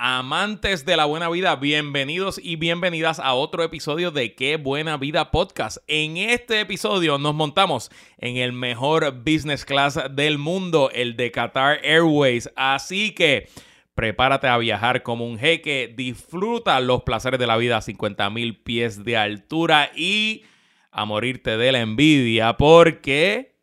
[0.00, 5.32] Amantes de la buena vida, bienvenidos y bienvenidas a otro episodio de Qué Buena Vida
[5.32, 5.78] Podcast.
[5.88, 11.80] En este episodio nos montamos en el mejor business class del mundo, el de Qatar
[11.82, 12.48] Airways.
[12.54, 13.48] Así que
[13.96, 18.56] prepárate a viajar como un jeque, disfruta los placeres de la vida a 50 mil
[18.56, 20.44] pies de altura y
[20.92, 23.56] a morirte de la envidia porque...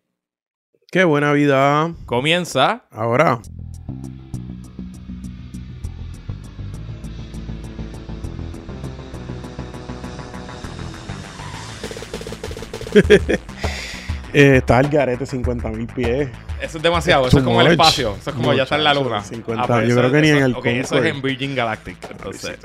[0.91, 1.95] Qué buena vida.
[2.05, 3.39] Comienza ahora.
[14.33, 16.29] eh, está el garete 50 mil pies.
[16.61, 18.93] Eso es demasiado, eso es como el espacio, eso es como ya está en la
[18.93, 19.21] luna.
[19.21, 21.97] 50, ah, pues yo creo que ni en el okay, eso es en Virgin Galactic,
[22.09, 22.57] entonces.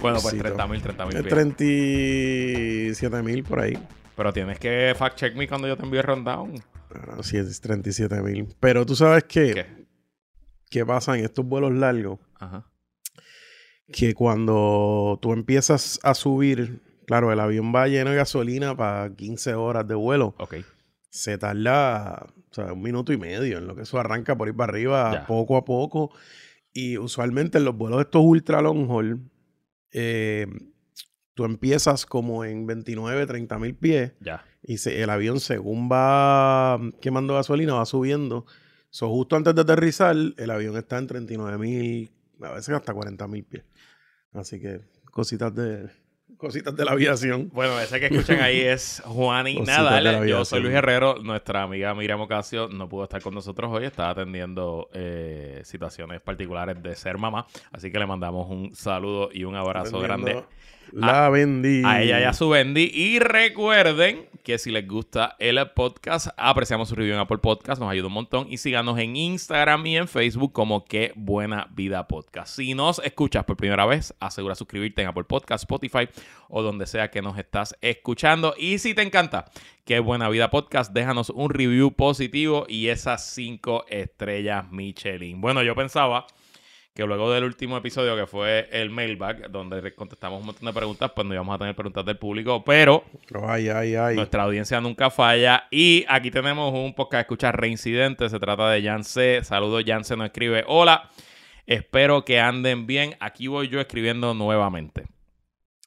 [0.00, 1.22] bueno, pues 30 mil, 30 mil.
[1.22, 3.78] 37 mil por ahí.
[4.16, 6.54] Pero tienes que fact check me cuando yo te envíe el rundown.
[7.06, 8.48] No, sí, es 37 mil.
[8.58, 9.54] Pero tú sabes qué?
[9.54, 9.86] ¿Qué?
[10.70, 12.18] ¿Qué pasa en estos vuelos largos?
[12.38, 12.66] Ajá.
[13.92, 19.54] Que cuando tú empiezas a subir Claro, el avión va lleno de gasolina para 15
[19.54, 20.34] horas de vuelo.
[20.38, 20.56] Ok.
[21.08, 24.56] Se tarda o sea, un minuto y medio en lo que eso arranca por ir
[24.56, 26.10] para arriba poco a poco.
[26.72, 29.30] Y usualmente en los vuelos de estos ultra long haul,
[29.92, 30.46] eh,
[31.34, 34.12] tú empiezas como en 29, 30 mil pies.
[34.20, 34.44] Ya.
[34.62, 38.46] Y el avión, según va quemando gasolina, va subiendo.
[38.90, 42.10] So, justo antes de aterrizar, el avión está en 39 mil,
[42.42, 43.64] a veces hasta 40 mil pies.
[44.32, 44.80] Así que
[45.12, 45.88] cositas de,
[46.36, 47.48] Cositas de la aviación.
[47.52, 50.26] Bueno, ese que escuchan ahí es Juan y Nadal.
[50.26, 51.16] Yo soy Luis Herrero.
[51.22, 53.84] Nuestra amiga Miriam Ocasio no pudo estar con nosotros hoy.
[53.84, 57.46] Estaba atendiendo eh, situaciones particulares de ser mamá.
[57.72, 60.44] Así que le mandamos un saludo y un abrazo grande
[60.92, 61.82] la vendí.
[61.84, 62.90] A ella y a su Bendy.
[62.92, 67.90] Y recuerden que si les gusta el podcast, apreciamos su review en Apple Podcast, nos
[67.90, 68.46] ayuda un montón.
[68.48, 72.54] Y síganos en Instagram y en Facebook como Qué Buena Vida Podcast.
[72.54, 76.08] Si nos escuchas por primera vez, asegura suscribirte en Apple Podcast, Spotify
[76.48, 78.54] o donde sea que nos estás escuchando.
[78.56, 79.46] Y si te encanta
[79.84, 85.40] Qué Buena Vida Podcast, déjanos un review positivo y esas cinco estrellas Michelin.
[85.40, 86.26] Bueno, yo pensaba
[86.96, 91.12] que luego del último episodio que fue el mailbag, donde contestamos un montón de preguntas,
[91.14, 93.04] pues no íbamos a tener preguntas del público, pero
[94.14, 95.64] nuestra audiencia nunca falla.
[95.70, 99.44] Y aquí tenemos un podcast escucha reincidente, se trata de Yance.
[99.44, 101.10] Saludos, Yance nos escribe, hola,
[101.66, 105.04] espero que anden bien, aquí voy yo escribiendo nuevamente.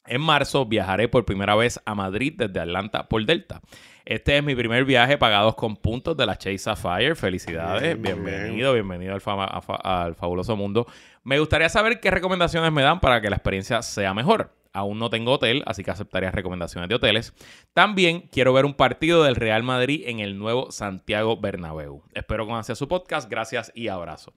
[0.06, 3.62] En marzo viajaré por primera vez a Madrid desde Atlanta por Delta.
[4.10, 7.14] Este es mi primer viaje pagados con puntos de la Chase Sapphire.
[7.14, 8.02] Felicidades.
[8.02, 9.22] bienvenido, bienvenido al,
[9.84, 10.88] al fabuloso mundo.
[11.24, 14.52] Me gustaría saber qué recomendaciones me dan para que la experiencia sea mejor.
[14.74, 17.36] Aún no tengo hotel, así que aceptaría recomendaciones de hoteles.
[17.74, 22.02] También quiero ver un partido del Real Madrid en el nuevo Santiago Bernabéu.
[22.16, 23.30] Espero con ansia su podcast.
[23.30, 24.34] Gracias y abrazo.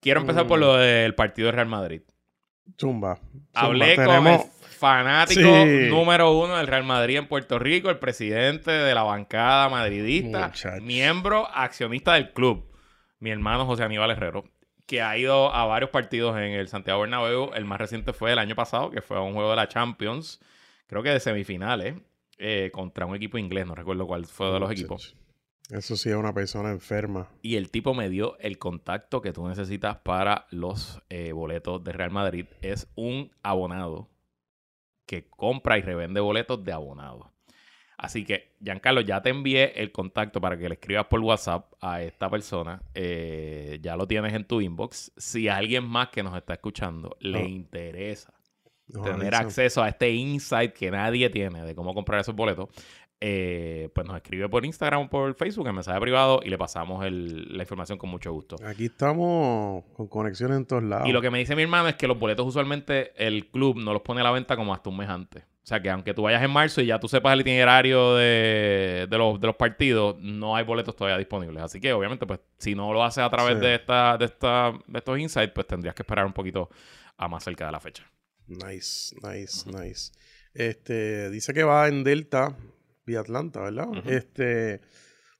[0.00, 0.60] Quiero empezar por mm.
[0.60, 2.02] lo del partido del Real Madrid.
[2.78, 3.18] Zumba.
[3.54, 4.40] Hablé con el
[4.82, 10.50] fanático número uno del Real Madrid en Puerto Rico, el presidente de la bancada madridista,
[10.82, 12.68] miembro accionista del club,
[13.20, 14.44] mi hermano José Aníbal Herrero,
[14.86, 17.52] que ha ido a varios partidos en el Santiago Bernabéu.
[17.54, 20.40] El más reciente fue el año pasado, que fue a un juego de la Champions,
[20.88, 21.94] creo que de semifinales,
[22.38, 25.14] eh, contra un equipo inglés, no recuerdo cuál fue de los equipos.
[25.70, 27.28] Eso sí es una persona enferma.
[27.40, 31.92] Y el tipo me dio el contacto que tú necesitas para los eh, boletos de
[31.92, 32.46] Real Madrid.
[32.62, 34.11] Es un abonado
[35.12, 37.30] que compra y revende boletos de abonado.
[37.98, 42.00] Así que, Giancarlo, ya te envié el contacto para que le escribas por WhatsApp a
[42.00, 42.80] esta persona.
[42.94, 45.12] Eh, ya lo tienes en tu inbox.
[45.18, 48.32] Si a alguien más que nos está escuchando le interesa
[49.04, 52.70] tener acceso a este insight que nadie tiene de cómo comprar esos boletos,
[53.24, 57.04] eh, pues nos escribe por Instagram o por Facebook en mensaje privado y le pasamos
[57.08, 58.56] la información con mucho gusto.
[58.66, 61.08] Aquí estamos con conexiones en todos lados.
[61.08, 63.92] Y lo que me dice mi hermano es que los boletos usualmente el club no
[63.92, 65.44] los pone a la venta como hasta un mes antes.
[65.44, 69.06] O sea que aunque tú vayas en marzo y ya tú sepas el itinerario de,
[69.08, 71.62] los, de los partidos, no hay boletos todavía disponibles.
[71.62, 74.98] Así que obviamente, pues, si no lo haces a través de esta, de esta, de
[74.98, 76.70] estos insights, pues tendrías que esperar un poquito
[77.16, 78.04] a más cerca de la fecha.
[78.48, 80.10] Nice, nice, nice.
[80.54, 82.56] Este dice que va en Delta
[83.04, 83.88] vía Atlanta, ¿verdad?
[84.06, 84.80] Este,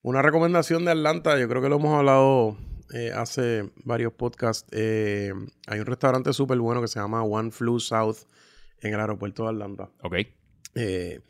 [0.02, 2.56] una recomendación de Atlanta, yo creo que lo hemos hablado
[2.92, 4.68] eh, hace varios podcasts.
[4.72, 5.32] Eh,
[5.66, 8.26] hay un restaurante súper bueno que se llama One Flu South
[8.80, 9.90] en el aeropuerto de Atlanta.
[10.02, 10.14] Ok.
[10.74, 11.20] Eh,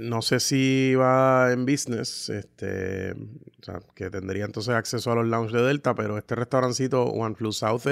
[0.00, 5.26] no sé si va en business, este, o sea, que tendría entonces acceso a los
[5.26, 7.86] lounges de Delta, pero este restaurancito One Flu South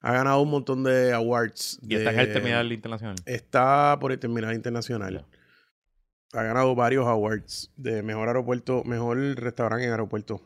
[0.00, 1.78] ha ganado un montón de awards.
[1.88, 3.16] ¿Y está en el terminal internacional?
[3.24, 5.24] Está por el terminal internacional
[6.34, 10.40] ha ganado varios awards de mejor aeropuerto, mejor restaurante en aeropuerto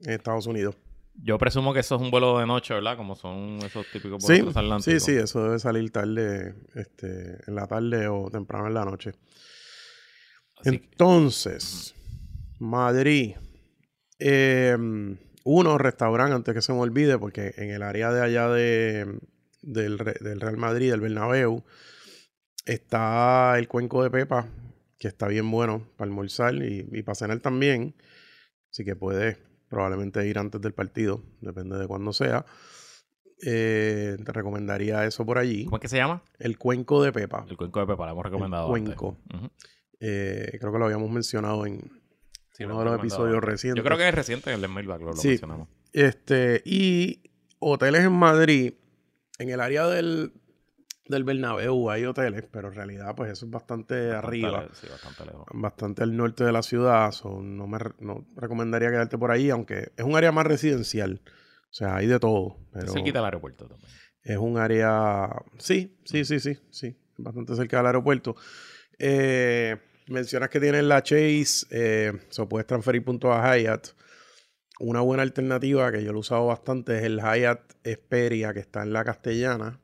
[0.00, 0.76] en Estados Unidos.
[1.22, 2.96] Yo presumo que eso es un vuelo de noche, ¿verdad?
[2.96, 5.02] Como son esos típicos Sí, vuelos sí, transatlánticos.
[5.02, 9.12] sí, eso debe salir tarde, este, en la tarde o temprano en la noche.
[10.58, 11.94] Así que- Entonces,
[12.58, 13.34] Madrid.
[14.18, 14.76] Eh,
[15.44, 19.18] uno, restaurante, antes que se me olvide, porque en el área de allá de,
[19.60, 21.62] del Real Madrid, del Bernabéu,
[22.64, 24.46] está el Cuenco de Pepa,
[25.02, 27.96] que está bien bueno para almorzar y, y para cenar también.
[28.70, 29.36] Así que puedes
[29.68, 32.46] probablemente ir antes del partido, depende de cuándo sea.
[33.44, 35.64] Eh, te recomendaría eso por allí.
[35.64, 36.22] ¿Cómo es que se llama?
[36.38, 37.44] El Cuenco de Pepa.
[37.50, 38.68] El cuenco de Pepa, lo hemos recomendado.
[38.68, 39.18] cuenco.
[39.32, 39.50] antes.
[39.98, 41.80] Eh, creo que lo habíamos mencionado en
[42.52, 43.82] Sí, uno lo de los episodios recientes.
[43.82, 45.28] Yo creo que es reciente en el de Mailbag, lo, lo Sí.
[45.28, 45.68] mencionamos.
[45.92, 47.22] Este, y
[47.58, 48.74] hoteles en Madrid,
[49.38, 50.32] en el área del,
[51.12, 54.86] del Bernabéu hay hoteles, pero en realidad pues eso es bastante, Bastante arriba, le- Sí,
[54.90, 55.46] bastante lejos.
[55.52, 59.92] bastante al norte de la ciudad, so no me no recomendaría quedarte por ahí, aunque
[59.96, 63.90] es un área más residencial, o sea, hay de todo, pero Cerquita del aeropuerto también.
[64.24, 65.28] es un área,
[65.58, 68.34] sí, sí, sí, sí, sí, bastante cerca del aeropuerto.
[68.98, 69.76] Eh,
[70.08, 73.88] mencionas que tienes la Chase, eh, so puedes transferir puntos a Hyatt.
[74.80, 78.82] Una buena alternativa que yo lo he usado bastante es el Hyatt Esperia que está
[78.82, 79.78] en la Castellana.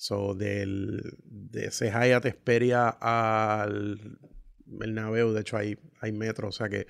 [0.00, 4.18] So, del, de ese Hyatt Esperia al
[4.64, 6.86] Bernabéu, de hecho hay, hay metro, o sea que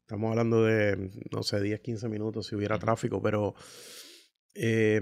[0.00, 3.54] estamos hablando de, no sé, 10, 15 minutos si hubiera tráfico, pero
[4.54, 5.00] eh,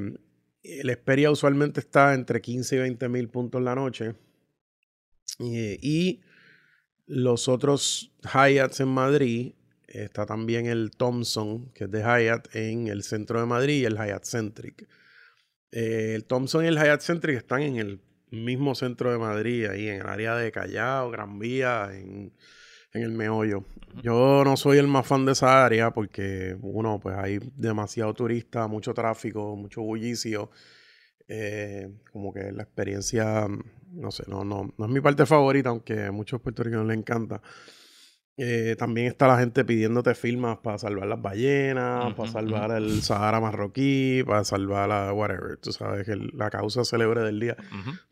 [0.62, 4.14] el Esperia usualmente está entre 15 y 20 mil puntos la noche.
[5.38, 6.20] Eh, y
[7.06, 9.54] los otros Hyatts en Madrid,
[9.86, 13.96] está también el Thompson, que es de Hyatt, en el centro de Madrid, y el
[13.96, 14.86] Hyatt Centric.
[15.72, 19.88] Eh, el Thompson y el Hyatt Centric están en el mismo centro de Madrid, ahí
[19.88, 22.32] en el área de Callao, Gran Vía, en,
[22.92, 23.64] en el meollo.
[24.02, 28.66] Yo no soy el más fan de esa área porque, uno, pues hay demasiado turista,
[28.66, 30.50] mucho tráfico, mucho bullicio.
[31.28, 33.48] Eh, como que la experiencia,
[33.90, 37.42] no sé, no, no, no es mi parte favorita, aunque a muchos puertorriqueños les encanta.
[38.38, 43.40] Eh, también está la gente pidiéndote firmas para salvar las ballenas, para salvar el Sahara
[43.40, 45.56] marroquí, para salvar la whatever.
[45.56, 47.56] Tú sabes que el- la causa célebre del día.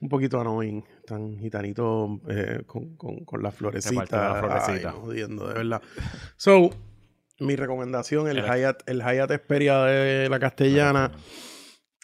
[0.00, 0.82] Un poquito annoying.
[1.06, 4.10] Tan gitanito eh, con, con, con las florecitas.
[4.10, 4.94] Las florecitas.
[4.94, 5.82] Ay, jodiendo, de verdad.
[6.36, 6.70] So,
[7.40, 11.12] mi recomendación, el El- Hyatt, el Hyatt Esperia de la Castellana.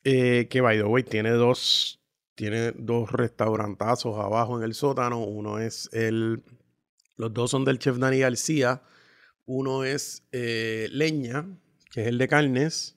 [0.05, 2.02] Eh, que by the way, tiene dos,
[2.34, 5.25] tiene dos restaurantazos abajo en el sótano.
[5.25, 6.43] Uno es el.
[7.20, 8.81] Los dos son del chef Dani García.
[9.44, 11.44] Uno es eh, Leña,
[11.93, 12.94] que es el de carnes.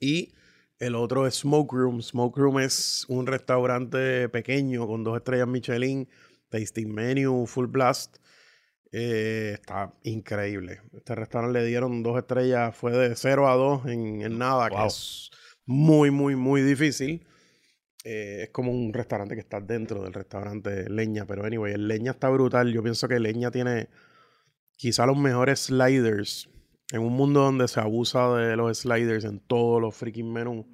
[0.00, 0.32] Y
[0.80, 2.02] el otro es Smoke Room.
[2.02, 6.08] Smoke Room es un restaurante pequeño con dos estrellas Michelin,
[6.48, 8.16] tasting menu, full blast.
[8.90, 10.80] Eh, está increíble.
[10.92, 14.86] Este restaurante le dieron dos estrellas, fue de 0 a 2 en, en nada, que
[14.86, 15.30] es
[15.66, 17.24] muy, muy, muy difícil.
[18.04, 22.12] Eh, es como un restaurante que está dentro del restaurante Leña, pero anyway, el Leña
[22.12, 22.72] está brutal.
[22.72, 23.88] Yo pienso que Leña tiene
[24.76, 26.48] quizá los mejores sliders
[26.92, 30.66] en un mundo donde se abusa de los sliders en todos los freaking menús.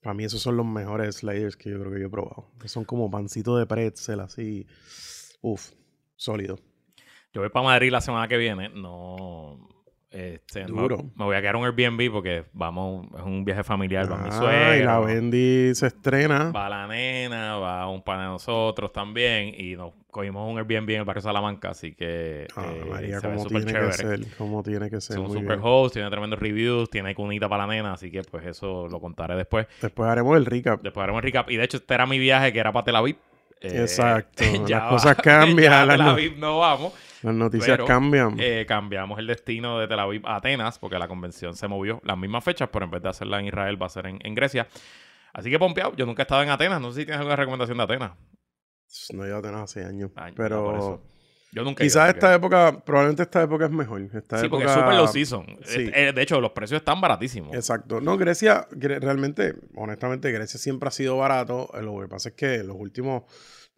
[0.00, 2.50] Para mí esos son los mejores sliders que yo creo que yo he probado.
[2.66, 4.66] Son como pancito de pretzel, así.
[5.40, 5.72] Uf,
[6.16, 6.58] sólido.
[7.32, 8.68] Yo voy para Madrid la semana que viene.
[8.68, 9.68] No.
[10.18, 10.98] Este, Duro.
[11.14, 14.10] Me, voy a quedar un Airbnb porque vamos, es un viaje familiar.
[14.10, 14.76] Va mi Ah, suegra.
[14.76, 16.50] y la Bendy se estrena.
[16.50, 19.54] Va la nena, va un pan de nosotros también.
[19.56, 21.70] Y nos cogimos un Airbnb en el barrio Salamanca.
[21.70, 22.48] Así que.
[22.56, 23.86] Ah, eh, María, como tiene chévere.
[23.86, 24.20] que ser.
[24.36, 25.16] Como tiene que ser.
[25.18, 25.60] Es un super bien.
[25.62, 29.36] host, tiene tremendos reviews, tiene cunita para la nena, así que pues eso lo contaré
[29.36, 29.66] después.
[29.80, 30.82] Después haremos el recap.
[30.82, 31.48] Después haremos el recap.
[31.50, 33.16] Y de hecho, este era mi viaje que era para Tel Aviv.
[33.60, 34.42] Eh, Exacto.
[34.66, 36.92] ya Las cosas cambian, ya a no vamos.
[37.22, 38.36] Las noticias Pero, cambian.
[38.38, 42.16] Eh, cambiamos el destino de Tel Aviv a Atenas porque la convención se movió las
[42.16, 44.68] mismas fechas, pero en vez de hacerla en Israel va a ser en, en Grecia.
[45.32, 46.80] Así que pompeado, yo nunca he estado en Atenas.
[46.80, 48.12] No sé si tienes alguna recomendación de Atenas.
[49.12, 50.10] No he ido a Atenas hace años.
[50.16, 51.02] Ay, pero.
[51.50, 54.02] Yo nunca quizás esta época, probablemente esta época es mejor.
[54.02, 55.46] Esta Sí, porque es super low season.
[55.64, 55.90] Sí.
[55.94, 57.54] Eh, de hecho, los precios están baratísimos.
[57.54, 58.02] Exacto.
[58.02, 61.70] No, Grecia, Gre- realmente, honestamente, Grecia siempre ha sido barato.
[61.72, 63.22] Eh, Lo que pasa es que los últimos,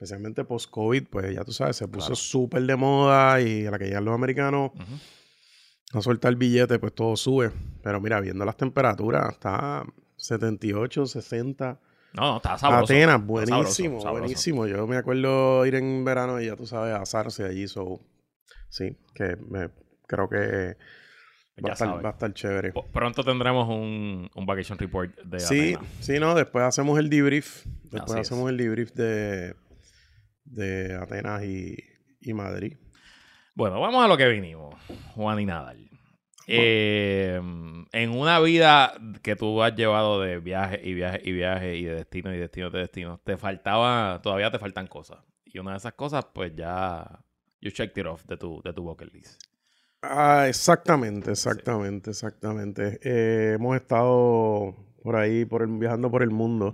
[0.01, 2.17] especialmente post-COVID, pues ya tú sabes, se puso Claro.
[2.17, 5.99] súper de moda y a la que llegan los americanos Ujú.
[5.99, 7.51] a soltar el billete, pues todo sube.
[7.83, 9.85] Pero mira, viendo las temperaturas, está
[10.17, 11.79] 78, 60.
[12.15, 12.85] No, no, está sabroso.
[12.95, 14.21] Atenas, Está buenísimo, sabroso, sabroso.
[14.21, 14.67] buenísimo.
[14.67, 17.69] Yo me acuerdo ir en verano y ya tú sabes, asarse allí.
[17.69, 18.01] So,
[18.71, 19.69] sí, que me,
[20.07, 20.77] creo que
[21.63, 22.73] va, a estar, va a estar chévere.
[22.73, 25.93] Po- Pronto tendremos un, un vacation report de Sí, Atenas.
[26.01, 27.67] sí, no, después hacemos el debrief.
[27.91, 29.55] Después Así hacemos el debrief de,
[30.45, 31.77] de Atenas y,
[32.21, 32.77] y Madrid.
[33.55, 34.75] Bueno, vamos a lo que vinimos,
[35.15, 35.91] Juan y Nadal.
[36.47, 37.41] Eh,
[37.93, 41.95] en una vida que tú has llevado de viaje y viaje y viaje y de
[41.95, 45.19] destino y destino de destino, te faltaba, todavía te faltan cosas.
[45.45, 47.25] Y una de esas cosas, pues ya,
[47.61, 49.43] you checked it off de tu, de tu bucket list.
[50.03, 52.99] Ah, exactamente, exactamente, exactamente.
[53.03, 56.73] Eh, hemos estado por ahí, por el, viajando por el mundo.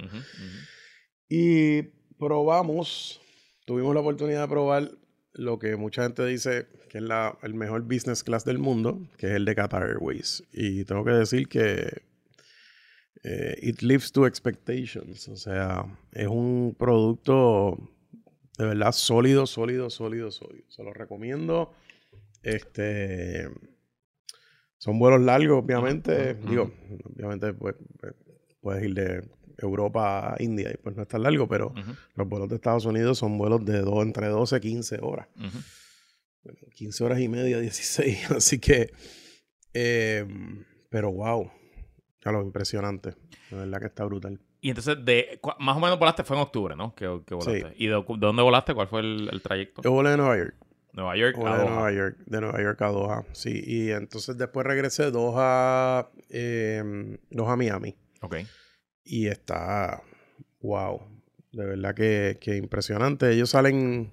[1.29, 1.83] Y
[2.19, 3.21] probamos,
[3.67, 4.91] tuvimos la oportunidad de probar
[5.35, 9.27] lo que mucha gente dice que es la, el mejor business class del mundo, que
[9.27, 10.43] es el de Qatar Airways.
[10.53, 12.03] Y tengo que decir que
[13.23, 15.29] eh, it lives to expectations.
[15.29, 17.77] O sea, es un producto
[18.57, 20.65] de verdad sólido, sólido, sólido, sólido.
[20.71, 21.73] Se lo recomiendo.
[22.43, 23.51] Este
[24.79, 26.35] son vuelos largos, obviamente.
[26.35, 26.71] Digo,
[27.05, 28.15] obviamente pues, pues,
[28.61, 31.73] puedes ir de Europa a India y pues no es tan largo, pero
[32.15, 35.29] los vuelos de Estados Unidos son vuelos de dos, entre 12 y 15 horas.
[36.75, 38.31] 15 horas y media, 16.
[38.37, 38.93] Así que,
[39.73, 41.51] em, pero wow,
[42.25, 43.15] ya lo impresionante.
[43.51, 44.41] La verdad que está brutal.
[44.61, 46.95] Y entonces, de, más o menos volaste, fue en octubre, ¿no?
[46.95, 47.75] Que, volaste.
[47.77, 48.75] ¿Y de, dónde volaste?
[48.75, 49.83] ¿Cuál fue el, trayecto?
[49.83, 50.55] Yo volé de Nueva York.
[50.93, 53.63] Nueva York a de Nueva York, de Nueva York a Doha, sí.
[53.67, 57.95] Y entonces después regresé Doha, eh, Doha Miami.
[58.23, 58.37] Ok.
[59.09, 60.03] Y está,
[60.61, 61.01] wow,
[61.53, 63.31] de verdad que, que impresionante.
[63.31, 64.11] Ellos salen,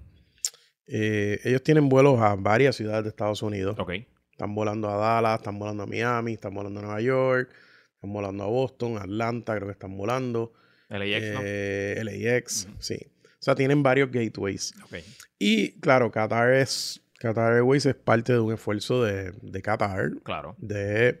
[0.86, 3.76] eh, ellos tienen vuelos a varias ciudades de Estados Unidos.
[3.78, 3.90] Ok.
[4.30, 7.50] Están volando a Dallas, están volando a Miami, están volando a Nueva York,
[7.94, 10.52] están volando a Boston, Atlanta, creo que están volando.
[10.88, 11.40] LAX, ¿no?
[11.42, 12.98] Eh, LAX, sí.
[13.24, 14.74] O sea, tienen varios gateways.
[14.84, 15.04] Okay.
[15.38, 20.12] Y claro, Qatar es, Qatar Airways es parte de un esfuerzo de, de Qatar.
[20.22, 20.54] Claro.
[20.58, 21.20] De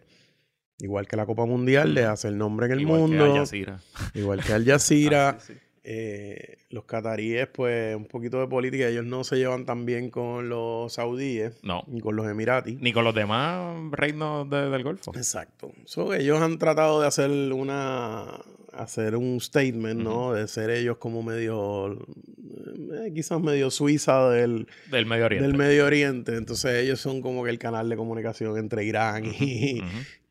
[0.78, 3.26] Igual que la Copa Mundial, de hacer nombre en el mundo.
[3.26, 3.80] Igual que Al Jazeera.
[4.14, 5.38] Igual que Al Jazeera.
[5.86, 8.88] Ah, eh, los cataríes, pues, un poquito de política.
[8.88, 11.62] Ellos no se llevan tan bien con los saudíes.
[11.62, 11.84] No.
[11.86, 12.80] Ni con los emiratis.
[12.80, 15.12] Ni con los demás reinos del Golfo.
[15.14, 15.72] Exacto.
[16.16, 18.40] ellos han tratado de hacer una...
[18.76, 20.32] Hacer un statement, ¿no?
[20.32, 21.92] De ser ellos como medio...
[21.92, 24.66] Eh, quizás medio Suiza del...
[24.90, 25.46] Del Medio Oriente.
[25.46, 26.36] Del Medio Oriente.
[26.36, 29.82] Entonces ellos son como que el canal de comunicación entre Irán y,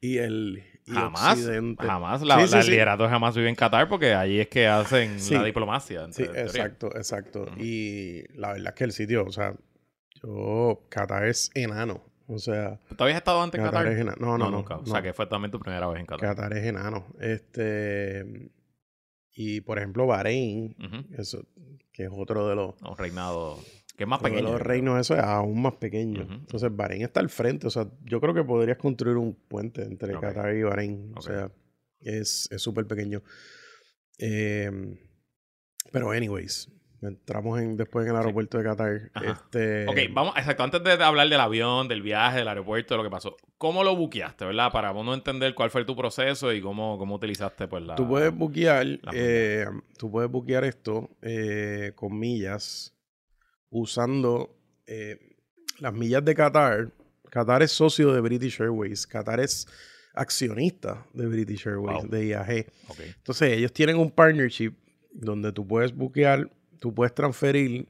[0.01, 1.39] y el jamás,
[1.79, 2.21] jamás.
[2.21, 6.07] La, sí, liderato jamás vive en Qatar porque allí es que hacen la diplomacia.
[6.11, 7.45] Sí, exacto, exacto.
[7.57, 9.53] Y la verdad es que el sitio, o sea,
[10.21, 12.03] yo, Qatar es enano.
[12.27, 12.79] O sea.
[12.95, 13.87] ¿Tú habías estado antes en Qatar?
[13.87, 14.05] Es.
[14.05, 14.77] No, no, no, nunca.
[14.77, 16.35] O sea, que fue también tu primera vez en Qatar.
[16.35, 17.05] Qatar es enano.
[17.19, 18.51] Este.
[19.35, 20.75] Y por ejemplo, Bahrein,
[21.17, 21.43] eso,
[21.91, 22.75] que es otro de los.
[22.81, 23.59] Un reinado
[23.95, 24.51] que es más pequeño.
[24.51, 26.21] Los reinos, eso es aún más pequeño.
[26.21, 27.67] Entonces, Bahrein está al frente.
[27.67, 31.13] O sea, yo creo que podrías construir un puente entre Qatar y Bahrein.
[31.15, 31.51] O sea,
[31.99, 33.21] es súper pequeño.
[34.17, 34.97] Em,
[35.91, 36.69] pero, anyways,
[37.07, 39.11] entramos en, después en el aeropuerto de Qatar.
[39.21, 39.87] Este...
[39.87, 40.63] Ok, vamos, exacto.
[40.63, 43.95] Antes de hablar del avión, del viaje, del aeropuerto, de lo que pasó, ¿cómo lo
[43.95, 44.71] buqueaste, verdad?
[44.71, 47.95] Para uno entender cuál fue tu proceso y cómo, cómo utilizaste pues la.
[47.95, 49.65] Tú puedes buquear, eh,
[49.97, 52.93] tú puedes buquear esto eh, con millas
[53.69, 54.55] usando
[54.85, 55.17] eh,
[55.79, 56.91] las millas de Qatar.
[57.29, 59.07] Qatar es socio de British Airways.
[59.07, 59.67] Qatar es
[60.13, 62.67] accionista de British Airways, de IAG.
[62.99, 64.73] Entonces, ellos tienen un partnership
[65.11, 66.49] donde tú puedes buquear,
[66.83, 67.87] tú puedes transferir.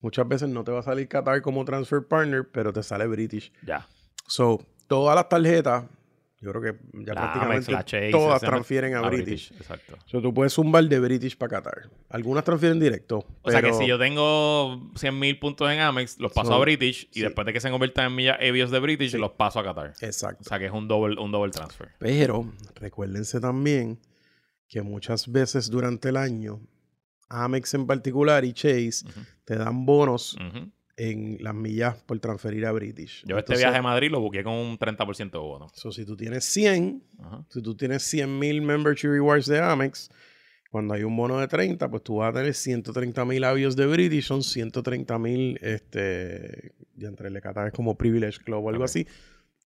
[0.00, 3.52] Muchas veces no te va a salir Qatar como transfer partner, pero te sale British.
[3.66, 3.88] Ya.
[4.28, 5.86] So, todas las tarjetas
[6.40, 9.50] yo creo que ya prácticamente todas transfieren a, British.
[9.54, 9.96] Exacto.
[10.06, 11.90] O sea, tú puedes zumbar de British para Qatar.
[12.08, 13.26] Algunas transfieren directo.
[13.42, 17.22] O sea que si yo tengo 100.000 puntos en Amex, los paso a British y
[17.22, 19.94] después de que se conviertan en millas EVIOS de British, los paso a Qatar.
[20.00, 20.42] Exacto.
[20.42, 21.88] O sea que es un doble, un doble transfer.
[21.98, 23.98] Pero recuérdense también
[24.68, 26.60] que muchas veces durante el año,
[27.28, 29.04] Amex en particular y Chase
[29.44, 30.36] te dan bonos
[30.96, 33.22] en las millas por transferir a British.
[33.26, 35.68] Yo este viaje a Madrid lo busqué con un 30% de bono.
[35.74, 37.02] So, si tú tienes 100,
[37.48, 40.10] si tú tienes 100 mil membership rewards de Amex,
[40.70, 43.86] cuando hay un bono de 30, pues tú vas a tener 130 mil avios de
[43.86, 49.06] British, son 130 mil, este, entre el Qatar es como Privilege Club o algo así.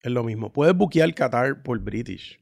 [0.03, 0.53] Es lo mismo.
[0.53, 2.41] Puedes buquear Qatar por British,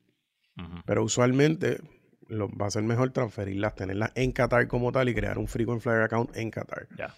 [0.85, 1.79] pero usualmente
[2.29, 5.81] lo, va a ser mejor transferirlas, tenerlas en Qatar como tal y crear un frequent
[5.81, 6.89] flyer account en Qatar.
[6.97, 7.15] Ya.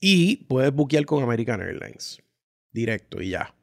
[0.00, 2.22] Y puedes buquear con American Airlines.
[2.72, 3.54] Directo y ya.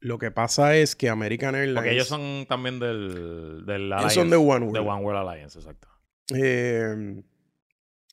[0.00, 1.76] Lo que pasa es que American Airlines.
[1.76, 3.64] Porque ellos son también del.
[3.66, 4.72] del ellos son de One World.
[4.74, 5.88] De One World Alliance, exacto.
[6.34, 7.22] Eh,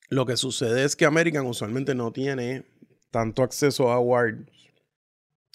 [0.08, 2.64] lo que sucede es que American usualmente no tiene
[3.10, 4.50] tanto acceso a Awards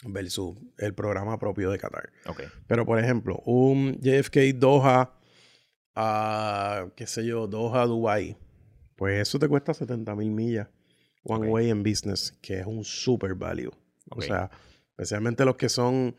[0.03, 2.11] versus el programa propio de Qatar.
[2.25, 2.47] Okay.
[2.67, 5.16] Pero, por ejemplo, un JFK Doha
[5.99, 8.37] a, qué sé yo, Doha, Dubai,
[8.95, 10.67] pues eso te cuesta 70 mil millas.
[11.23, 13.71] One Way en Business, que es un super value.
[14.11, 14.49] O sea,
[14.91, 16.15] especialmente los que son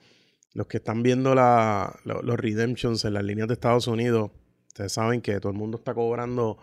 [0.52, 4.30] los que están viendo la, los redemptions en las líneas de Estados Unidos,
[4.66, 6.58] ustedes saben que todo el mundo está cobrando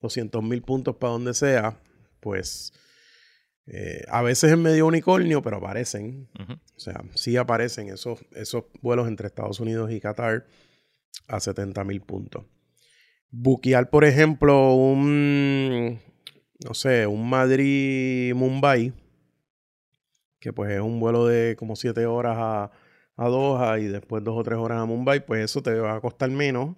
[0.00, 1.80] 200 mil puntos para donde sea,
[2.20, 2.72] pues
[3.66, 6.28] eh, a veces es medio unicornio, pero aparecen.
[6.76, 10.46] O sea, sí aparecen esos, esos vuelos entre Estados Unidos y Qatar
[11.28, 12.44] a 70 mil puntos.
[13.30, 16.00] Buquear, por ejemplo, un,
[16.64, 18.92] no sé, un Madrid-Mumbai,
[20.40, 22.70] que pues es un vuelo de como 7 horas a,
[23.16, 26.00] a Doha y después 2 o 3 horas a Mumbai, pues eso te va a
[26.00, 26.76] costar menos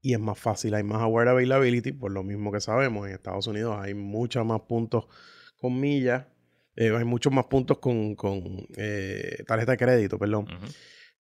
[0.00, 3.46] y es más fácil, hay más aware availability, por lo mismo que sabemos, en Estados
[3.46, 5.06] Unidos hay muchos más puntos
[5.56, 6.26] con millas,
[6.76, 8.16] eh, hay muchos más puntos con,
[8.76, 10.46] eh, tarjeta de crédito, perdón.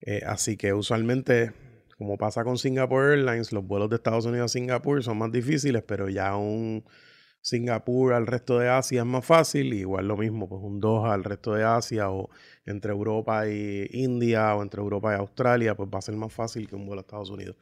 [0.03, 1.53] Eh, así que usualmente,
[2.01, 5.83] como pasa con Singapore Airlines, los vuelos de Estados Unidos a Singapur son más difíciles,
[5.87, 6.83] pero ya un
[7.43, 11.25] Singapur al resto de Asia es más fácil, igual lo mismo, pues un Doha al
[11.25, 12.31] resto de Asia o
[12.65, 16.67] entre Europa y India o entre Europa y Australia, pues va a ser más fácil
[16.67, 17.57] que un vuelo a Estados Unidos.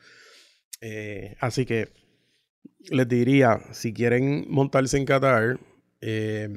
[1.41, 1.89] así que
[2.91, 5.59] les diría, si quieren montarse en Qatar,
[6.01, 6.49] eh,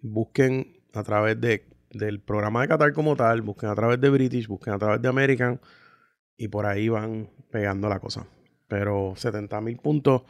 [0.00, 4.46] busquen a través de, del programa de Qatar como tal, busquen a través de British,
[4.46, 5.60] busquen a través de American
[6.36, 8.26] y por ahí van pegando la cosa.
[8.68, 10.22] Pero 70 mil puntos,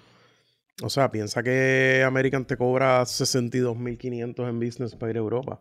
[0.83, 5.61] o sea, piensa que American te cobra 62.500 en business para ir a Europa.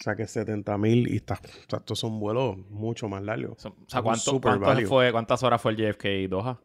[0.00, 1.40] O sea que 70 mil y está,
[1.72, 3.64] estos son vuelos mucho más largos.
[3.64, 4.40] O sea, ¿cuánto,
[4.86, 6.60] fue, ¿cuántas horas fue el JFK Doha?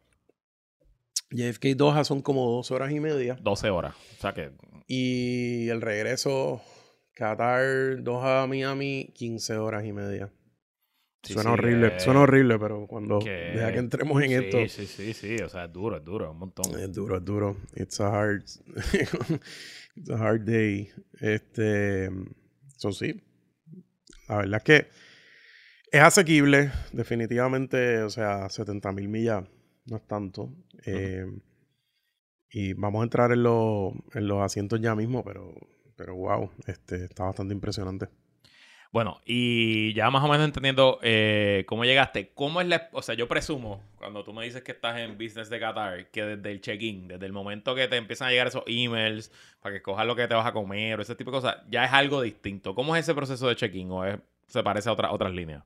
[1.32, 3.38] JFK Doha son como dos horas y media.
[3.42, 3.96] 12 horas.
[4.18, 4.52] O sea que
[4.92, 6.64] y el regreso,
[7.14, 10.34] Qatar, Doha, Miami, 15 horas y media.
[11.24, 14.58] Suena horrible, eh, suena horrible, pero cuando deja que entremos en esto.
[14.68, 16.80] Sí, sí, sí, o sea, es duro, es duro, un montón.
[16.80, 17.58] Es duro, es duro.
[17.76, 18.44] It's a hard,
[19.96, 20.90] it's a hard day.
[21.20, 22.10] Este,
[22.76, 23.22] eso sí,
[24.28, 24.88] la verdad es que
[25.92, 29.44] es asequible, definitivamente, o sea, 70 mil millas
[29.86, 30.54] no es tanto.
[30.86, 31.26] Eh,
[32.52, 35.54] y vamos a entrar en, los, en los asientos ya mismo, pero,
[35.96, 38.08] pero wow, este, está bastante impresionante.
[38.92, 42.90] Bueno, y ya más o menos entendiendo eh, cómo llegaste, ¿cómo es la...
[42.92, 46.24] O sea, yo presumo, cuando tú me dices que estás en Business de Qatar, que
[46.24, 49.78] desde el check-in, desde el momento que te empiezan a llegar esos emails para que
[49.78, 52.22] escojas lo que te vas a comer o ese tipo de cosas, ya es algo
[52.22, 52.74] distinto.
[52.74, 54.04] ¿Cómo es ese proceso de check-in o
[54.48, 55.64] se parece a otra, otras líneas?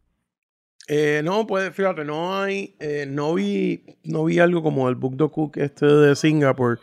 [0.90, 5.32] Eh, no, pues fíjate, no hay, eh, no vi, no vi algo como el Book
[5.32, 6.78] Cook este de Singapur.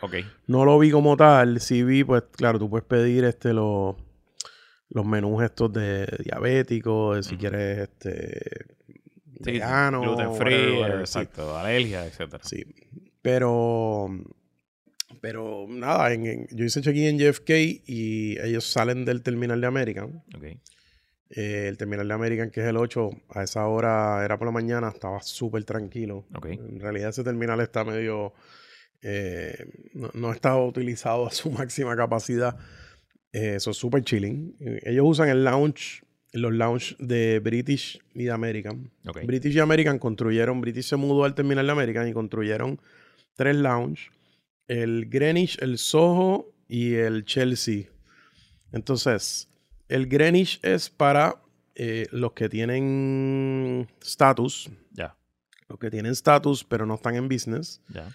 [0.47, 1.59] No lo vi como tal.
[1.59, 3.95] Sí vi, pues, claro, tú puedes pedir este los,
[4.91, 8.65] los menús estos de diabético, de si quieres este
[9.39, 12.43] vegano, gluten free, exacto, alergia, etcétera.
[12.43, 12.63] Sí,
[13.21, 14.07] pero,
[15.21, 17.49] pero nada, en, yo hice check-in en JFK
[17.85, 20.23] y ellos salen del terminal de American.
[20.35, 20.59] Okay.
[21.33, 24.51] Eh, el terminal de American, que es el 8, a esa hora era por la
[24.51, 26.25] mañana, estaba súper tranquilo.
[26.43, 28.33] En realidad ese terminal está medio...
[29.03, 29.65] Eh,
[30.13, 32.57] no, estaba utilizado a su máxima capacidad.
[33.33, 34.55] Eh, eso es súper chilling.
[34.83, 38.91] Ellos usan el lounge, los lounge de British y de American.
[39.25, 42.79] British y American construyeron, British se mudó al terminal de American y construyeron
[43.35, 44.11] tres lounge.
[44.67, 47.85] El Greenwich, el Soho y el Chelsea.
[48.71, 49.49] Entonces,
[49.89, 51.41] el Greenwich es para
[51.75, 54.69] eh, los que tienen status.
[54.91, 55.17] Ya.
[55.67, 57.81] Los que tienen status, pero no están en business.
[57.89, 58.09] Ya.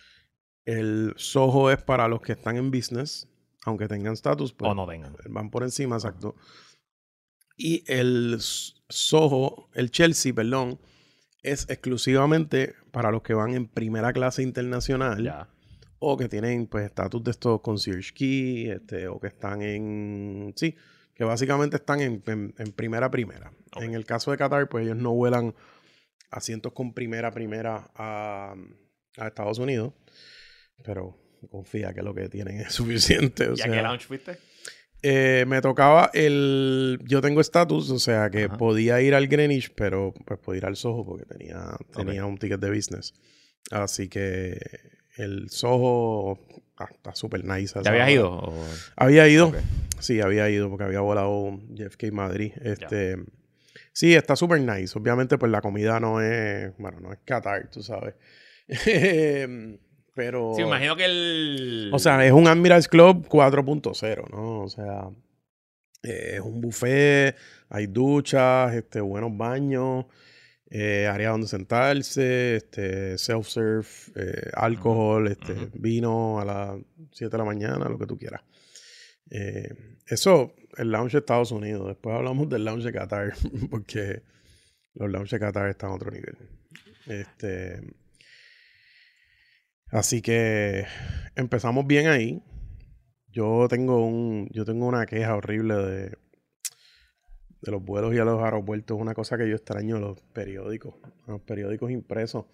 [0.64, 3.28] El Soho es para los que están en business,
[3.66, 4.52] aunque tengan status.
[4.52, 5.14] Pues, o no tengan.
[5.28, 6.34] Van por encima, exacto.
[7.56, 10.80] Y el Soho, el Chelsea, perdón,
[11.42, 15.22] es exclusivamente para los que van en primera clase internacional.
[15.22, 15.48] Ya.
[15.98, 20.54] O que tienen, pues, estatus de estos concierge key, este, o que están en.
[20.56, 20.74] Sí
[21.16, 22.20] que básicamente están en,
[22.76, 23.50] primera primera.
[23.76, 25.54] En el caso de Qatar, pues ellos no vuelan
[26.30, 28.54] asientos con primera primera a,
[29.16, 29.94] Estados Unidos,
[30.84, 31.16] pero
[31.50, 33.50] confía que lo que tienen es suficiente.
[33.54, 34.38] ¿Y a qué lounge fuiste?
[35.02, 36.98] Eh, me tocaba el...
[37.04, 40.76] Yo tengo estatus, o sea que podía ir al Greenwich, pero pues podía ir al
[40.76, 43.14] Soho porque tenía, tenía un ticket de business.
[43.70, 44.58] Así que
[45.16, 46.38] el Soho
[46.78, 47.80] ah, está súper nice.
[47.80, 48.52] ¿Te habías ido?
[48.96, 49.52] Había ido.
[50.00, 52.52] Sí, había ido porque había volado JFK Madrid.
[52.62, 53.16] Este,
[53.96, 54.98] Sí, está súper nice.
[54.98, 58.14] Obviamente, pues la comida no es, bueno, no es Qatar, tú sabes.
[60.16, 60.54] Pero...
[60.56, 61.90] Sí, imagino que el...
[61.92, 64.62] O sea, es un Admirals Club 4.0, ¿no?
[64.62, 65.10] O sea,
[66.02, 67.36] es un buffet,
[67.68, 70.06] hay duchas, este, buenos baños,
[70.70, 76.78] eh, área donde sentarse, este, self-serve, eh, alcohol, este, vino a las
[77.12, 78.40] 7 de la mañana, lo que tú quieras.
[79.30, 79.68] Eh,
[80.06, 81.88] eso, el lounge de Estados Unidos.
[81.88, 83.34] Después hablamos del lounge de Qatar,
[83.70, 84.22] porque
[84.94, 86.38] Los lounge de Qatar están a otro nivel.
[87.06, 87.82] Este.
[89.90, 90.84] Así que
[91.34, 92.42] empezamos bien ahí.
[93.28, 96.18] Yo tengo un, yo tengo una queja horrible de,
[97.60, 98.98] de los vuelos y a los aeropuertos.
[98.98, 100.94] Una cosa que yo extraño los periódicos,
[101.26, 102.46] los periódicos impresos.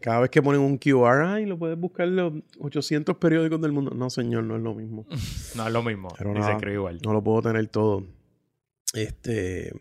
[0.00, 3.92] cada vez que ponen un QR, ay, lo puedes buscar los 800 periódicos del mundo.
[3.94, 5.06] No, señor, no es lo mismo.
[5.56, 6.08] no es lo mismo.
[6.16, 7.00] Pero Ni se escribe igual.
[7.04, 8.06] No lo puedo tener todo.
[8.94, 9.72] Este.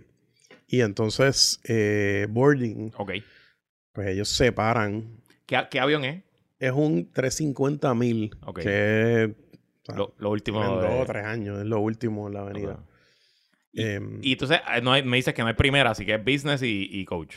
[0.68, 2.92] Y entonces, eh, boarding.
[2.98, 3.12] Ok.
[3.94, 5.22] Pues ellos separan.
[5.47, 6.23] ¿Qué, ¿Qué avión es?
[6.60, 8.36] Es un 350 mil.
[8.55, 9.29] Que es.
[9.95, 10.62] lo, último.
[10.62, 11.60] En dos o tres años.
[11.60, 12.86] Es lo último en la avenida.
[13.71, 16.62] Y, em, entonces eh, no me dices que no hay primera, así que es business
[16.63, 17.36] y, coach.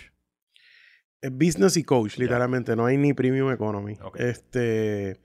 [1.22, 2.74] Es business y coach, literalmente.
[2.74, 3.96] No hay ni premium economy.
[4.16, 5.20] Este.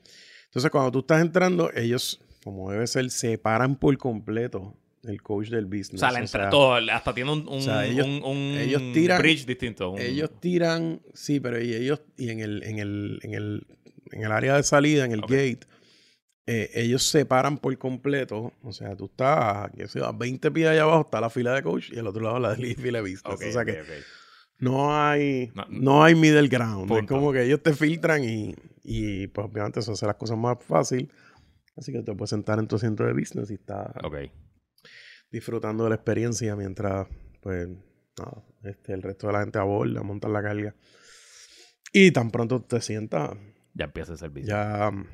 [0.45, 5.65] Entonces, cuando tú estás entrando, ellos, como debe ser, separan por completo el coach del
[5.65, 6.01] business.
[6.01, 9.95] O sea, entre todo, hasta tiene un, ellos, tiran, bridge distinto.
[9.97, 13.67] Ellos tiran, sí, pero y ellos, y en el, en el, en el,
[14.11, 15.61] en el área de salida, en el gate,
[16.47, 18.53] eh, ellos separan por completo.
[18.63, 21.63] O sea, tú estás, qué sé, a 20 pies allá abajo está la fila de
[21.63, 23.23] coach y al otro lado la fila de business.
[23.25, 23.83] o sea que
[24.57, 26.91] no hay, no, hay middle ground.
[26.91, 30.57] Es como que ellos te filtran y, y pues obviamente eso hace las cosas más
[30.63, 31.11] fácil.
[31.75, 33.93] Así que te puedes sentar en tu centro de business y está.
[34.03, 34.15] Ok
[35.35, 37.07] disfrutando de la experiencia mientras,
[37.41, 37.67] pues,
[38.63, 40.73] este, el resto de la gente aborda, monta la carga.
[41.91, 43.37] Y tan pronto te sientas.
[43.73, 44.47] Ya empieza el servicio.
[44.47, 45.07] Ya mm,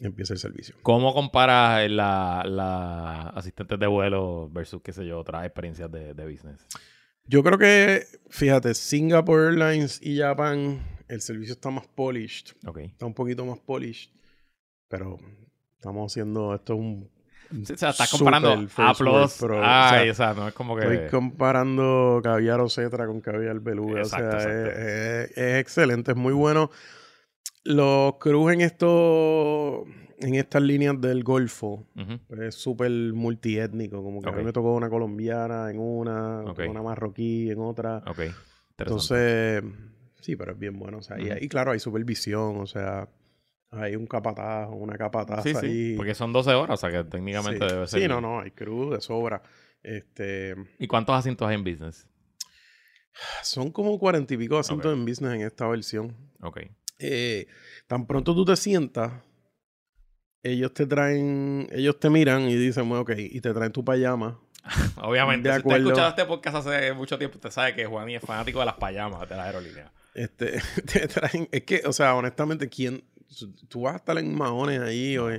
[0.00, 0.74] empieza el servicio.
[0.82, 6.30] ¿Cómo comparas la, la asistentes de vuelo versus, qué sé yo, otras experiencias de, de
[6.30, 6.66] business?
[7.24, 12.56] Yo creo que, fíjate, Singapore Airlines y Japan, el servicio está más polished.
[12.66, 12.86] Okay.
[12.86, 14.10] Está un poquito más polished.
[14.88, 15.18] Pero
[15.76, 17.11] estamos haciendo, esto es un
[17.60, 19.42] o sea, estás comparando Aplos.
[19.62, 20.82] Ay, o sea, no es como que.
[20.82, 24.02] Estoy comparando caviar o cetra con caviar beluga.
[24.02, 26.70] o sea, Es, excelente, es muy bueno.
[27.64, 29.84] Los crews en esto,
[30.18, 31.86] en estas líneas del Golfo,
[32.40, 34.02] es súper multiétnico.
[34.02, 38.02] Como que a mí me tocó una colombiana en una, una marroquí en otra.
[38.06, 38.20] Ok.
[38.78, 39.62] Entonces,
[40.20, 40.98] sí, pero es bien bueno.
[40.98, 43.08] O sea, y, claro, hay supervisión, o sea
[43.72, 47.08] hay un capataz o una capataz sí, Sí, porque son 12 horas, o sea que
[47.08, 48.02] técnicamente debe ser.
[48.02, 49.42] Sí, no, no, hay cruz de sobra.
[49.82, 50.54] Este...
[50.78, 52.06] ¿Y cuántos asientos hay en business?
[53.42, 56.16] Son como cuarenta y pico asientos en business en esta versión.
[56.40, 56.60] Ok.
[56.98, 57.46] Eh,
[57.86, 59.12] tan pronto tú te sientas,
[60.42, 64.40] ellos te traen, ellos te miran y dicen, bueno, ok, y te traen tu payama.
[65.02, 68.22] Obviamente, si usted ha escuchado este podcast hace mucho tiempo, usted sabe que Juan es
[68.22, 69.92] fanático de las payamas de la aerolínea.
[70.14, 73.02] Este, te traen, es que, o sea, honestamente, ¿quién,
[73.68, 75.30] tú vas a estar en maones ahí o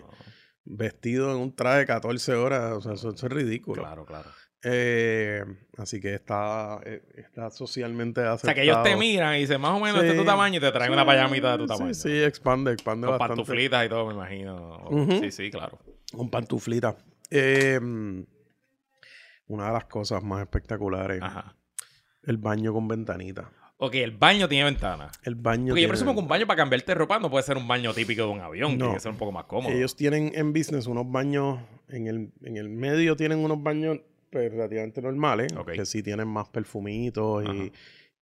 [0.65, 3.83] vestido en un traje de 14 horas, o sea, eso, es ridículo.
[3.83, 4.29] Claro, claro.
[4.65, 5.43] Eh,
[5.77, 8.35] así que está, eh, está socialmente aceptado.
[8.35, 10.57] O sea, que ellos te miran y dicen más o menos este es tu tamaño
[10.57, 11.93] y te traen una payamita de tu tamaño.
[11.93, 14.87] Sí, sí, expande, expande Con pantuflitas y todo, me imagino.
[15.19, 15.79] Sí, sí, claro.
[16.15, 16.95] Con pantuflitas.
[17.29, 18.25] Em,
[19.47, 21.21] una de las cosas más espectaculares.
[21.21, 21.57] Ajá.
[22.23, 23.51] El baño con ventanita.
[23.85, 25.11] Ok, el baño tiene ventana.
[25.23, 27.67] El baño Porque yo presumo que un baño para cambiarte ropa no puede ser un
[27.67, 29.73] baño típico de un avión, tiene que ser un poco más cómodo.
[29.73, 33.99] Ellos tienen en business unos baños, en el, en el medio tienen unos baños
[34.31, 37.73] pues, relativamente normales, que sí tienen más perfumitos y,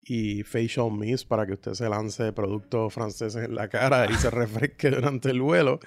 [0.04, 4.32] y, facial mist para que usted se lance productos franceses en la cara y se
[4.32, 5.80] refresque durante el vuelo.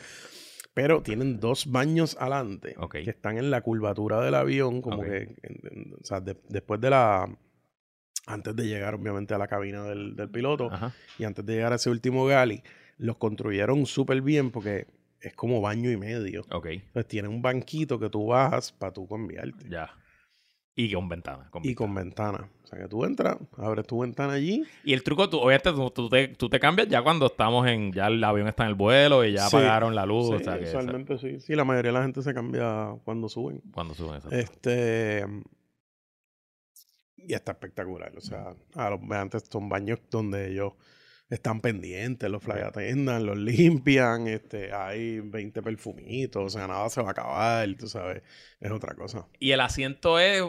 [0.72, 5.34] Pero tienen dos baños adelante que están en la curvatura del avión, como que,
[6.00, 7.28] o sea, después de la
[8.26, 10.70] antes de llegar obviamente a la cabina del, piloto
[11.18, 12.62] y antes de llegar a ese último gali,
[12.98, 14.86] los construyeron súper bien porque
[15.20, 16.44] es como baño y medio.
[16.50, 16.66] Ok.
[16.66, 19.68] Entonces tiene un banquito que tú bajas para tú cambiarte.
[19.68, 19.90] Ya.
[20.76, 21.48] Y con ventana.
[21.62, 22.50] y con ventana.
[22.64, 24.64] O sea que tú entras, abres tu ventana allí.
[24.82, 27.92] Y el truco, tú, obviamente, tú, te, tú te cambias ya cuando estamos en.
[27.92, 30.26] Ya el avión está en el vuelo y ya apagaron la luz.
[30.28, 31.40] Sí, o sí.
[31.40, 33.62] Sí, la mayoría de la gente se cambia cuando suben.
[33.72, 34.36] Cuando suben, exacto.
[34.36, 35.24] Este.
[37.26, 38.12] Y está espectacular.
[38.16, 40.74] O sea, a los antes son baños donde ellos
[41.30, 47.00] están pendientes, los fly atendan, los limpian, este, hay 20 perfumitos, o sea, nada se
[47.00, 48.22] va a acabar, tú sabes,
[48.60, 49.26] es otra cosa.
[49.40, 50.44] Y el asiento es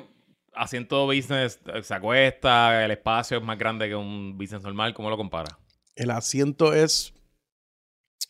[0.53, 5.17] asiento business, se acuesta, el espacio es más grande que un business normal, ¿cómo lo
[5.17, 5.57] compara?
[5.95, 7.13] El asiento es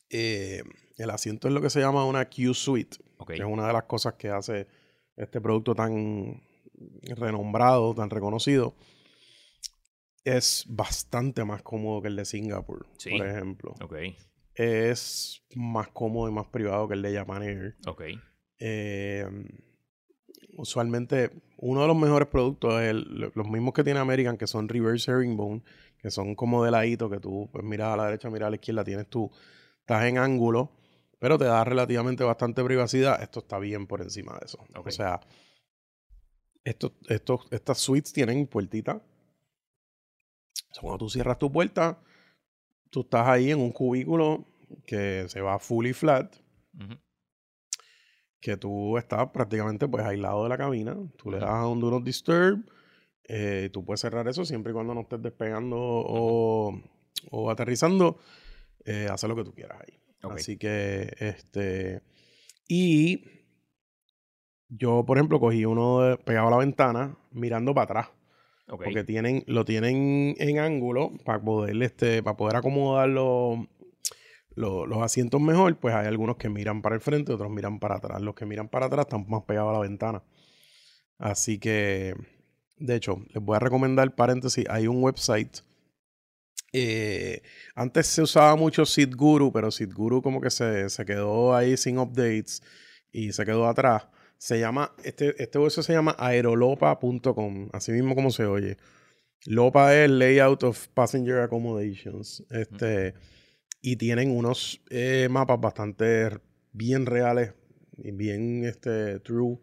[0.10, 0.63] eh,
[0.97, 3.84] el asiento es lo que se llama una Q Suite, que es una de las
[3.84, 4.67] cosas que hace
[5.17, 6.41] este producto tan
[7.16, 8.76] renombrado, tan reconocido,
[10.24, 13.76] es bastante más cómodo que el de Singapur, por ejemplo.
[14.56, 17.76] Es más cómodo y más privado que el de Japan Air.
[17.88, 18.04] Ok.
[18.60, 19.26] Eh,
[20.58, 24.68] usualmente uno de los mejores productos es el- los mismos que tiene American, que son
[24.70, 25.62] reverse herringbone,
[26.00, 28.56] que son como de ladito, que tú pues, miras a la derecha, miras a la
[28.56, 29.32] izquierda, tienes tú,
[29.80, 30.72] estás en ángulo,
[31.20, 33.22] pero te da relativamente bastante privacidad.
[33.22, 34.60] Esto está bien por encima de eso.
[34.80, 35.20] O sea,
[36.65, 38.95] estos, estos, estas suites tienen puertita.
[38.95, 42.01] O sea, cuando tú cierras tu puerta,
[42.89, 44.45] tú estás ahí en un cubículo
[44.86, 46.36] que se va fully flat.
[48.41, 51.89] Que tú estás prácticamente pues aislado de la cabina, tú le das a un Do
[51.89, 52.69] Not Disturb,
[53.23, 56.80] eh, tú puedes cerrar eso siempre y cuando no estés despegando o,
[57.32, 58.19] o aterrizando,
[58.84, 59.99] eh, lo que tú quieras ahí.
[60.21, 62.01] Así que, este,
[62.67, 63.23] y
[64.69, 68.08] yo, por ejemplo, cogí uno pegado a la ventana mirando para atrás.
[68.67, 73.60] Porque tienen, lo tienen en ángulo para poder, este, para poder acomodar los,
[74.56, 77.97] los, los asientos mejor, pues hay algunos que miran para el frente, otros miran para
[77.97, 78.21] atrás.
[78.21, 80.23] Los que miran para atrás están más pegados a la ventana.
[81.19, 82.15] Así que,
[82.78, 85.60] de hecho, les voy a recomendar, paréntesis, hay un website.
[86.73, 87.41] eh,
[87.75, 92.62] antes se usaba mucho SeatGuru, pero SeatGuru como que se, se quedó ahí sin updates
[93.12, 94.08] y se quedó atrás.
[94.38, 98.78] Se llama, este, este website se llama aerolopa.com, así mismo como se oye.
[99.45, 102.43] Lopa es Layout of Passenger Accommodations.
[102.50, 103.13] Este,
[103.82, 106.30] y tienen unos eh, mapas bastante
[106.74, 107.54] bien reales
[107.98, 109.60] y bien este, true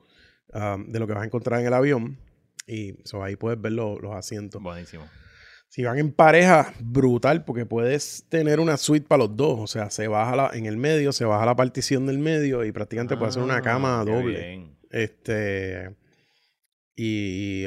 [0.54, 2.18] um, de lo que vas a encontrar en el avión.
[2.66, 4.62] Y so, ahí puedes ver lo- los asientos.
[4.62, 5.04] Buenísimo.
[5.74, 9.58] Si van en pareja, brutal, porque puedes tener una suite para los dos.
[9.58, 12.72] O sea, se baja la, en el medio, se baja la partición del medio y
[12.72, 14.38] prácticamente puede ser una Ah, cama doble.
[14.38, 14.76] bien.
[14.90, 15.96] Este.
[16.94, 17.64] Y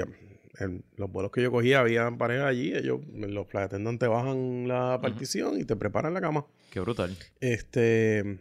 [0.60, 2.76] en los vuelos que yo cogía, había parejas allí.
[2.76, 6.46] Ellos, los flight attendants te bajan la partición y te preparan la cama.
[6.70, 7.18] Qué brutal.
[7.39, 8.38] Este.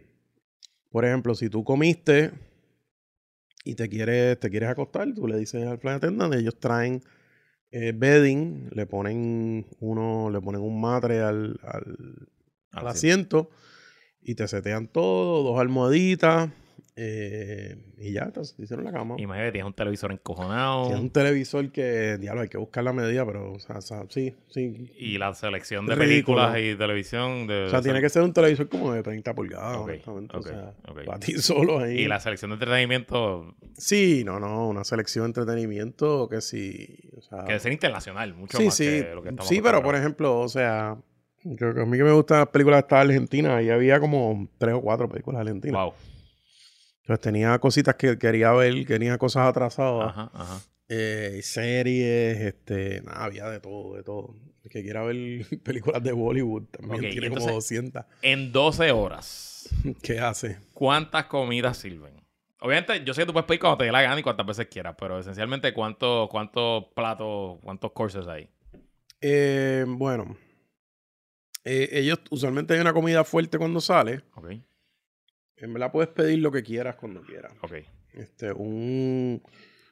[0.90, 2.32] Por ejemplo, si tú comiste
[3.64, 7.02] y te quieres, te quieres acostar, tú le dices al flight attendant, ellos traen
[7.74, 12.28] eh, bedding, le ponen uno, le ponen un matre al, al,
[12.70, 13.50] al asiento
[14.22, 16.50] y te setean todo, dos almohaditas
[16.96, 19.16] eh, y ya, te hicieron la cama.
[19.18, 20.86] Imagínate, tienes un televisor encojonado.
[20.86, 24.04] Tienes un televisor que, diablo, hay que buscar la medida, pero, o sea, o sea,
[24.08, 24.92] sí, sí.
[24.96, 27.46] Y la selección de películas y televisión.
[27.48, 30.36] De, O sea, tiene que ser un televisor como de 30 pulgadas, Ok, honestamente.
[30.36, 32.00] ok, o sea, para ti solo ahí.
[32.02, 36.96] Y la selección de entretenimiento Sí, no, no, una selección de entretenimiento que sí.
[37.16, 38.84] O sea, que debe ser internacional, mucho sí, más sí.
[38.84, 40.96] que lo que estamos Sí, pero por ejemplo, o sea,
[41.42, 44.80] que a mí que me gustan las películas de Argentina, y había como tres o
[44.80, 45.82] cuatro películas argentinas.
[45.82, 45.94] Wow.
[47.04, 50.60] Entonces tenía cositas que quería ver, tenía cosas atrasadas, Ajá, ajá.
[50.88, 54.34] eh, series, este, nada, había de todo, de todo.
[54.62, 55.16] El que quiera ver
[55.62, 58.04] películas de Bollywood también Ok, y tiene entonces- como 200.
[58.22, 59.68] En 12 horas,
[60.02, 60.58] ¿Qué hace?
[60.72, 62.14] ¿cuántas comidas sirven?
[62.60, 64.68] Obviamente, yo sé que tú puedes pedir cuando te dé la gana y cuantas veces
[64.68, 68.48] quieras, pero esencialmente, ¿cuántos cuántos platos, cuántos courses hay?
[69.20, 70.34] Eh, bueno,
[71.64, 74.22] eh, ellos usualmente hay una comida fuerte cuando sale.
[74.34, 74.46] Ok,
[75.56, 77.52] En verdad puedes pedir lo que quieras cuando quieras.
[77.62, 77.72] ok.
[78.14, 79.42] Este, un,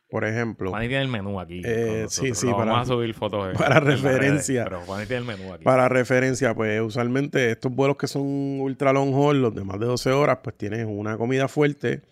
[0.08, 1.60] por ejemplo, Juaní tiene el menú aquí.
[1.64, 4.64] Eh, sí, sí, Lo para- Vamos a subir fotos para en las redes, referencia.
[4.64, 5.64] pero Juaní tiene el menú aquí.
[5.64, 8.22] para referencia, pues usualmente estos vuelos que son
[8.60, 12.02] ultra long haul, los de más de 12 horas, pues tienes una comida fuerte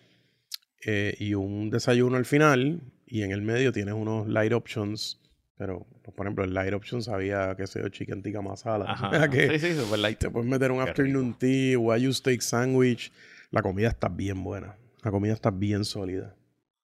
[0.85, 5.19] eh, y un desayuno al final y en el medio tienes unos light options.
[5.57, 8.85] Pero, pues, por ejemplo, el light options había, qué sé yo, chicken tikka masala.
[8.89, 9.29] Ajá.
[9.29, 10.19] que Sí, sí, super light.
[10.19, 13.13] te puedes meter un Qué afternoon tea, wagyu steak sandwich.
[13.51, 14.77] La comida está bien buena.
[15.03, 16.37] La comida está bien sólida.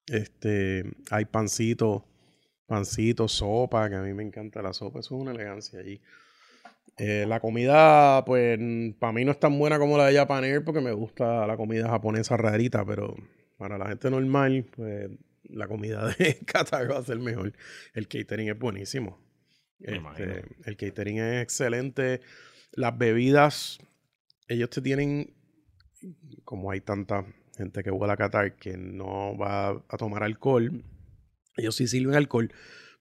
[0.07, 2.05] Este, hay pancito,
[2.65, 4.99] pancito, sopa, que a mí me encanta la sopa.
[4.99, 6.01] Eso es una elegancia allí.
[6.97, 8.59] Eh, la comida, pues,
[8.99, 11.55] para mí no es tan buena como la de Japan Air porque me gusta la
[11.55, 13.15] comida japonesa rarita, pero
[13.57, 15.09] para la gente normal, pues,
[15.43, 17.53] la comida de Qatar va a ser mejor.
[17.93, 19.19] El catering es buenísimo.
[19.79, 22.21] Este, el catering es excelente.
[22.71, 23.79] Las bebidas,
[24.47, 25.33] ellos te tienen,
[26.43, 27.25] como hay tanta
[27.57, 30.83] gente que vuela a Qatar que no va a tomar alcohol,
[31.57, 32.51] ellos sí sirven alcohol,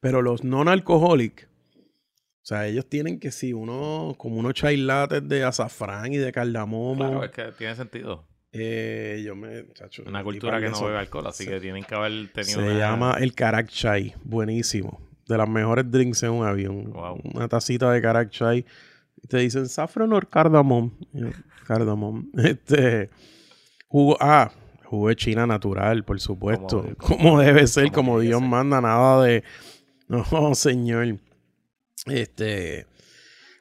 [0.01, 5.45] pero los non-alcoholic, o sea, ellos tienen que si uno, como unos chai lattes de
[5.45, 6.97] azafrán y de cardamomo.
[6.97, 8.27] Claro, es que tiene sentido.
[8.59, 11.51] eh, yo me, chacho, Una cultura que no bebe alcohol, así Sí.
[11.51, 14.15] que tienen que haber tenido Se una- llama el Karak Chai.
[14.25, 14.99] Buenísimo.
[15.29, 16.91] De las mejores drinks en un avión.
[16.93, 17.21] Wow.
[17.35, 18.65] Una tacita de Karak Chai.
[19.23, 20.91] Y te dicen saffron or cardamom.
[21.67, 22.31] Cardamom.
[22.37, 23.11] Este.
[23.89, 24.17] Jugo.
[24.21, 24.51] Ah,
[24.85, 26.83] jugo de China natural, por supuesto.
[26.99, 28.49] Como- Como, debe ser, como Dios ser.
[28.49, 29.43] manda, nada de.
[30.09, 31.19] No, señor.
[32.07, 32.87] Este.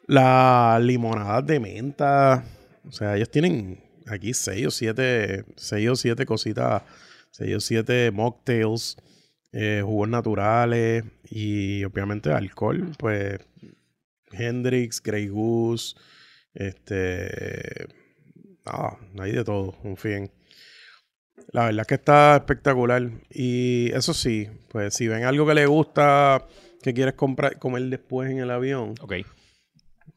[0.08, 2.44] Las limonadas de menta.
[2.88, 5.44] O sea, ellos tienen aquí seis o siete.
[5.56, 6.84] Seis o siete cositas.
[7.32, 8.98] Seis o siete mocktails.
[9.58, 13.40] eh, jugos naturales y obviamente alcohol, pues
[14.34, 15.96] Hendrix, Grey Goose,
[16.56, 17.88] este,
[18.66, 20.32] ah, hay de todo, confíen.
[21.52, 23.10] La verdad es que está espectacular.
[23.30, 26.48] Y eso sí, pues si ven algo que le gusta,
[26.82, 29.14] que quieres comprar, comer después en el avión, Ok.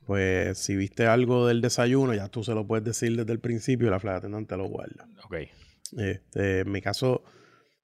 [0.06, 3.88] pues si viste algo del desayuno, ya tú se lo puedes decir desde el principio
[3.88, 5.06] y la flight attendant te lo guarda.
[5.24, 5.36] Ok.
[5.98, 7.24] Este, en mi caso,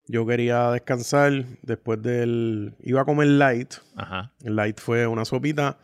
[0.06, 2.74] yo quería descansar después del...
[2.80, 3.74] Iba a comer light.
[3.96, 4.32] Ajá.
[4.42, 5.78] El light fue una sopita,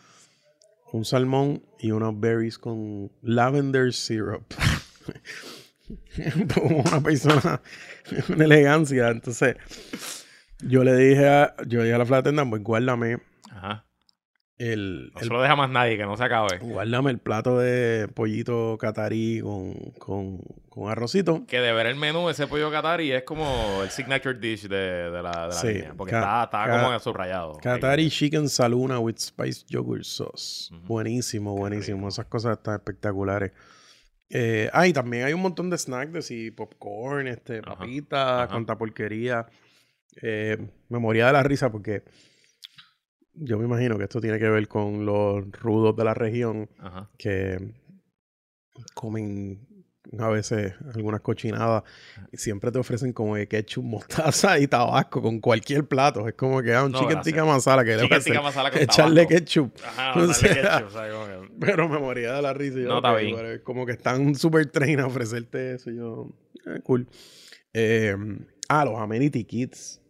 [0.92, 4.44] un salmón y unos berries con lavender syrup.
[6.62, 7.60] Una persona,
[8.28, 9.08] una elegancia.
[9.08, 9.56] Entonces,
[10.60, 13.18] yo le dije a, yo dije a la flight attendant, pues guárdame
[13.50, 13.84] Ajá.
[14.60, 16.58] El, No el- se lo deja más nadie, que no se acabe.
[16.58, 21.46] guárdame el plato de pollito catarí con, con, con arrocito.
[21.46, 25.22] Que de ver el menú, ese pollo Qatari es como el signature dish de, de
[25.22, 25.66] la, de la Sí.
[25.68, 25.94] línea.
[25.96, 27.56] Porque está, está como subrayado.
[27.62, 30.72] Qatari Chicken Saluna with Spice Yogurt Sauce.
[30.84, 32.08] Buenísimo, buenísimo.
[32.08, 33.52] Esas cosas están espectaculares.
[34.28, 38.76] Eh, ah, y también hay un montón de snacks de sí, popcorn, este, papitas, cuanta
[38.78, 39.46] porquería.
[40.22, 40.56] Eh,
[40.88, 42.02] me moría de la risa porque
[43.34, 47.08] yo me imagino que esto tiene que ver con los rudos de la región Ajá.
[47.18, 47.74] que
[48.94, 49.66] comen
[50.18, 51.84] a veces algunas cochinadas
[52.32, 56.26] y siempre te ofrecen como que ketchup, mostaza y tabasco con cualquier plato.
[56.26, 59.22] Es como que ah, un No, chicken masala que Chicken hacer tikka masala con echarle
[59.26, 59.34] tabaco.
[59.36, 59.72] ketchup.
[59.86, 62.78] Ajá, O darle sea, ketchup, que- Pero me moría de la risa.
[62.78, 63.60] y yo, No, está bien.
[63.62, 65.90] como que están super train a ofrecerte eso.
[65.90, 66.28] y Yo,
[66.66, 67.06] eh, cool.
[67.72, 68.16] Eh,
[68.68, 70.00] ah, los Amenity Kits.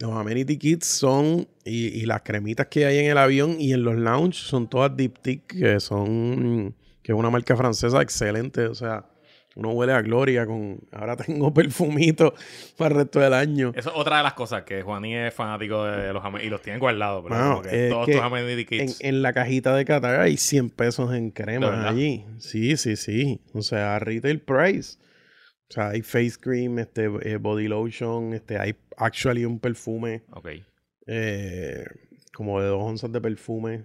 [0.00, 3.84] Los Amenity Kits son, y, y las cremitas que hay en el avión y en
[3.84, 8.66] los lounge son todas Diptyque, que son, que es una marca francesa excelente.
[8.66, 9.04] O sea,
[9.56, 12.32] uno huele a gloria con, ahora tengo perfumito
[12.78, 13.72] para el resto del año.
[13.74, 16.78] Eso es otra de las cosas que Juaní es fanático de los y los tiene
[16.78, 17.24] guardados.
[17.28, 19.00] Pero como que todos que tus Amenity En, Kits.
[19.02, 22.24] en la cajita de Qatar hay 100 pesos en ¿De crema allí.
[22.38, 23.40] Sí, sí, sí.
[23.52, 24.98] O sea, retail price.
[25.70, 30.48] O sea, hay face cream, este, eh, body lotion, este, hay actually un perfume, Ok.
[31.06, 31.84] eh,
[32.34, 33.84] como de dos onzas de perfume.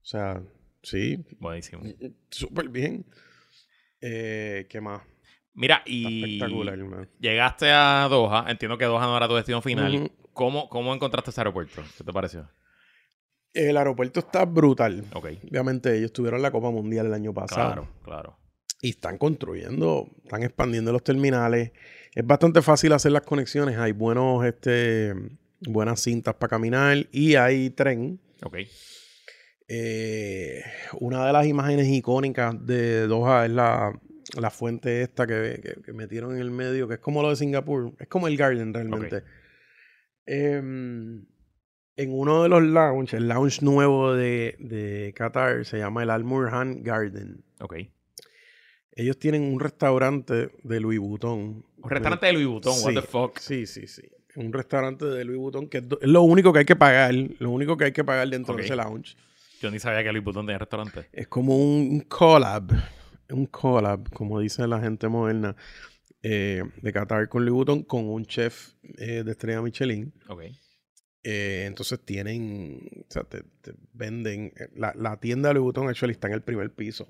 [0.00, 0.40] O sea,
[0.82, 1.82] sí, Buenísimo.
[2.30, 3.04] súper bien.
[4.00, 5.02] Eh, ¿Qué más?
[5.54, 7.08] Mira, Está y espectacular, man.
[7.18, 8.44] llegaste a Doha.
[8.48, 10.12] Entiendo que Doha no era tu destino final.
[10.32, 11.82] ¿Cómo, ¿Cómo encontraste ese aeropuerto?
[11.96, 12.48] ¿Qué te pareció?
[13.52, 15.04] El aeropuerto está brutal.
[15.14, 15.26] Ok.
[15.50, 17.72] Obviamente, ellos tuvieron la Copa Mundial el año pasado.
[17.72, 18.38] Claro, claro.
[18.84, 21.72] Y están construyendo, están expandiendo los terminales.
[22.14, 23.78] Es bastante fácil hacer las conexiones.
[23.78, 25.14] Hay buenos, este,
[25.60, 28.20] buenas cintas para caminar y hay tren.
[28.42, 28.58] Ok.
[29.68, 30.62] Eh,
[31.00, 33.98] una de las imágenes icónicas de Doha es la,
[34.38, 37.36] la fuente esta que, que- que metieron en el medio, que es como lo de
[37.36, 37.94] Singapur.
[37.98, 39.22] Es como el Garden realmente.
[40.26, 41.24] Em,
[41.96, 46.24] en uno de los lounges, el lounge nuevo de, de Qatar, se llama el Al
[46.24, 47.42] Murhan Garden.
[47.60, 47.76] Ok.
[48.96, 51.64] Ellos tienen un restaurante de Louis Vuitton.
[51.82, 53.38] Un restaurante de Louis Vuitton, what the fuck.
[53.38, 54.02] Sí, sí, sí.
[54.36, 57.12] Un restaurante de Louis Vuitton que es, do- es lo único que hay que pagar.
[57.38, 59.16] Lo único que hay que pagar dentro de ese lounge.
[59.60, 61.08] Yo ni sabía que Louis Vuitton tenía restaurante.
[61.12, 62.70] Es como un, collab.
[63.30, 65.56] Un collab, como dice la gente moderna,
[66.22, 70.12] eh, de Qatar con Louis Vuitton, con un chef eh, de estrella Michelin.
[70.28, 70.42] Ok.
[71.26, 76.12] Eh, entonces tienen, o sea, te, te venden, la, la tienda de Louis Vuitton actually
[76.12, 77.08] está en el primer piso.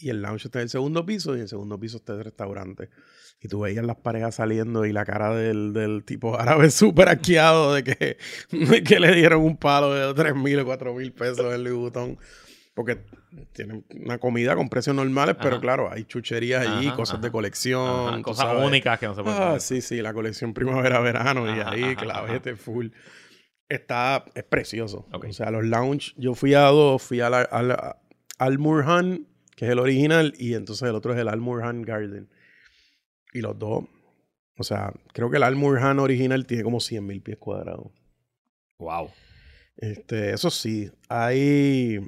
[0.00, 2.24] Y el lounge está en el segundo piso y en el segundo piso está el
[2.24, 2.88] restaurante.
[3.42, 7.74] Y tú veías las parejas saliendo y la cara del, del tipo árabe súper asqueado
[7.74, 8.18] de que,
[8.50, 11.76] de que le dieron un palo de 3 mil o 4 mil pesos en Louis
[11.76, 12.18] Vuitton.
[12.74, 13.04] Porque
[13.52, 15.60] tienen una comida con precios normales, pero Ajá.
[15.60, 17.32] claro, hay chucherías allí, Ajá, cosas de ajá.
[17.32, 18.08] colección.
[18.08, 18.64] Ajá, tú cosas sabes.
[18.66, 22.88] únicas que no se pueden Ah, sí, sí, la colección primavera-verano y ahí, clavete full.
[23.68, 25.06] Está, es precioso.
[25.12, 25.26] Ok.
[25.28, 27.76] O sea, los lounge, yo fui a dos, fui al, al,
[28.38, 29.26] al Murhan,
[29.60, 32.30] que es el original, y entonces el otro es el Al Murhan Garden.
[33.34, 33.84] Y los dos,
[34.56, 37.92] o sea, creo que el Al Murhan original tiene como 100 mil pies cuadrados.
[38.78, 39.10] Wow.
[39.76, 42.00] Este, eso sí, hay.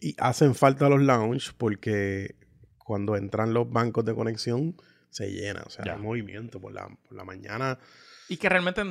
[0.00, 2.36] Y hacen falta los lounge porque
[2.78, 4.76] cuando entran los bancos de conexión
[5.10, 5.64] se llena.
[5.66, 5.94] O sea, Ya.
[5.94, 7.76] hay movimiento por la, por la mañana.
[8.28, 8.82] Y que realmente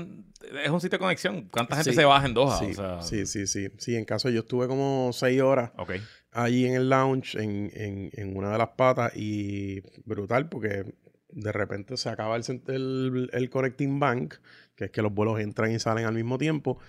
[0.62, 1.48] es un sitio de conexión.
[1.50, 1.96] ¿Cuánta gente Sí.
[1.96, 2.60] se baja en Doha?
[2.60, 3.70] sí, O sea, sí, sí, sí.
[3.78, 5.92] Sí, en caso yo estuve como seis horas Ok.
[6.34, 10.86] Allí en el lounge, en, en, en una de las patas, y brutal porque
[11.30, 14.36] de repente se acaba el, el, el Connecting Bank,
[14.76, 16.80] que es que los vuelos entran y salen al mismo tiempo.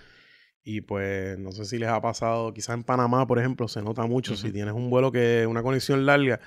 [0.63, 4.05] Y pues no sé si les ha pasado, quizás en Panamá, por ejemplo, se nota
[4.07, 4.35] mucho.
[4.35, 6.39] Si tienes un vuelo que una conexión larga,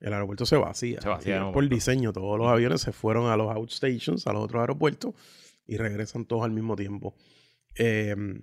[0.00, 1.00] el aeropuerto se vacía.
[1.02, 1.74] Se vacía por momento.
[1.74, 2.12] diseño.
[2.12, 5.14] Todos los aviones se fueron a los outstations, a los otros aeropuertos,
[5.66, 7.14] y regresan todos al mismo tiempo.
[7.74, 8.40] Em,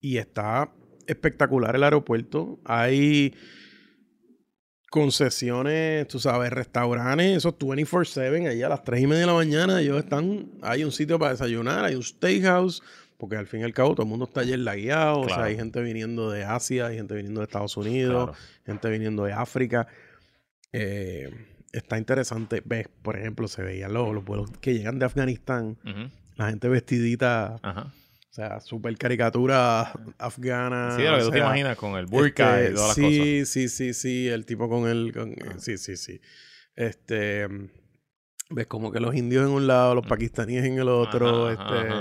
[0.00, 0.72] y está
[1.06, 2.60] espectacular el aeropuerto.
[2.64, 3.34] Hay
[4.90, 9.80] concesiones, tú sabes, restaurantes, esos 24-7, ahí a las 3 y media de la mañana,
[9.80, 12.82] ellos están, hay un sitio para desayunar, hay un steakhouse,
[13.16, 15.56] porque al fin y al cabo todo el mundo está ayer lagueado, o sea, hay
[15.56, 18.36] gente viniendo de Asia, hay gente viniendo de Estados Unidos,
[18.66, 19.86] gente viniendo de África.
[20.72, 21.30] Eh,
[21.70, 25.78] está interesante, ves, por ejemplo, se veían los, los vuelos que llegan de Afganistán,
[26.34, 27.60] la gente vestidita.
[28.30, 30.94] O sea, super caricatura afgana.
[30.96, 33.12] Sí, lo que tú te imaginas con el burka y este, todas las cosas.
[33.12, 34.28] Sí, sí, sí, sí.
[34.28, 35.12] El tipo con el.
[35.58, 36.20] sí, sí, sí.
[36.76, 37.48] Este.
[38.50, 41.50] Ves como que los indios en un lado, los pakistaníes en el otro.
[41.50, 41.92] este.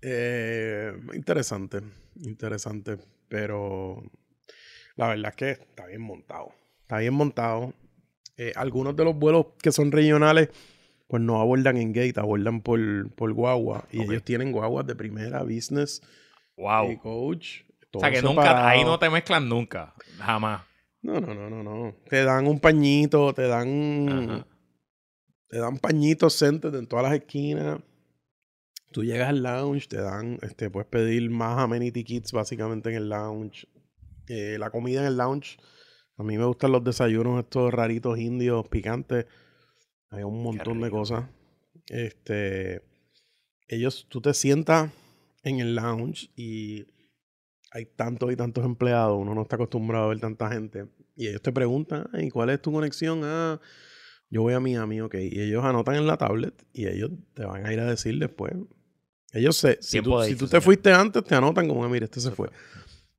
[0.00, 1.82] Eh, interesante.
[2.22, 2.96] Interesante.
[3.28, 4.02] Pero.
[4.96, 6.50] La verdad es que está bien montado.
[6.80, 7.74] Está bien montado.
[8.38, 10.48] Eh, algunos de los vuelos que son regionales
[11.08, 13.88] pues no abordan en gate, abordan por, por guagua.
[13.90, 16.02] Y ellos tienen guaguas de primera, business
[16.56, 16.90] wow.
[16.90, 17.62] y coach.
[17.92, 20.62] o sea que nunca, ahí no te mezclan nunca, jamás.
[21.00, 21.94] No, no, no, no, no.
[22.08, 24.46] Te dan un pañito, te dan.
[25.48, 27.80] Te dan pañitos centers en todas las esquinas.
[28.92, 33.08] Tú llegas al lounge, te dan, este, puedes pedir más amenity kits básicamente en el
[33.08, 33.66] lounge.
[34.26, 35.56] Eh, la comida en el lounge.
[36.18, 39.26] A mí me gustan los desayunos estos raritos indios picantes
[40.10, 41.26] hay un montón de cosas.
[41.88, 42.82] Este,
[43.66, 44.90] ellos, tú te sientas
[45.42, 46.86] en el lounge y
[47.70, 50.86] hay tantos y tantos empleados, uno no está acostumbrado a ver tanta gente.
[51.14, 53.20] Y ellos te preguntan, ¿y cuál es tu conexión?
[53.24, 53.60] Ah,
[54.30, 55.14] yo voy a Miami, ok.
[55.14, 58.52] Y ellos anotan en la tablet y ellos te van a ir a decir después.
[59.32, 62.30] Ellos sé, si tú, si tú te fuiste antes, te anotan como, mira, este se
[62.30, 62.48] fue.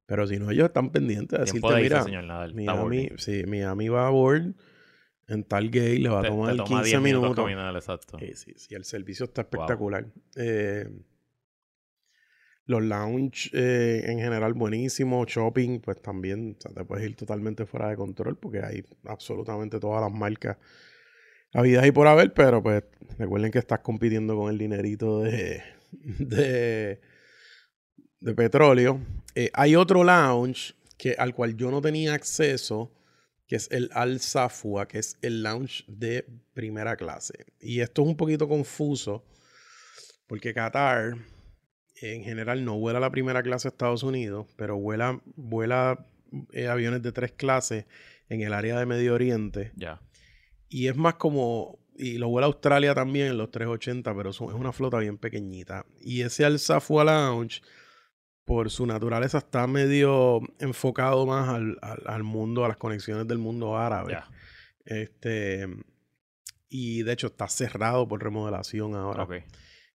[0.07, 2.03] Pero si no, ellos están pendientes de decirte, mira,
[2.53, 4.55] Miami, sí, Miami va a board
[5.29, 7.49] en tal gay le va a tomar 15 minutos.
[7.75, 8.17] exacto.
[8.19, 10.05] sí, sí, el servicio está espectacular.
[10.35, 10.89] Eh,
[12.65, 15.27] los lounge eh, en general buenísimos.
[15.27, 19.79] Shopping, pues también o sea, te puedes ir totalmente fuera de control porque hay absolutamente
[19.79, 20.57] todas las marcas
[21.51, 22.83] la vida y por haber, pero pues
[23.17, 27.01] recuerden que estás compitiendo con el dinerito de, de,
[28.19, 29.01] de petróleo.
[29.35, 32.91] Eh, hay otro lounge que, al cual yo no tenía acceso
[33.49, 36.23] que es el Al Safwa, que es el lounge de
[36.53, 37.47] primera clase.
[37.59, 39.25] Y esto es un poquito confuso
[40.27, 41.17] porque Qatar
[41.95, 46.05] en general no vuela la primera clase a Estados Unidos, pero vuela, vuela
[46.53, 47.85] eh, aviones de tres clases
[48.29, 49.71] en el área de Medio Oriente.
[49.75, 49.99] Ya.
[50.69, 54.71] Y es más como, y lo vuela Australia también en los 380, pero es una
[54.71, 55.87] flota bien pequeñita.
[55.99, 57.63] Y ese Al Safwa Lounge
[58.49, 64.17] por su naturaleza está medio enfocado más al, mundo, a las conexiones del mundo árabe.
[64.83, 65.67] Este,
[66.67, 69.27] y de hecho está cerrado por remodelación ahora.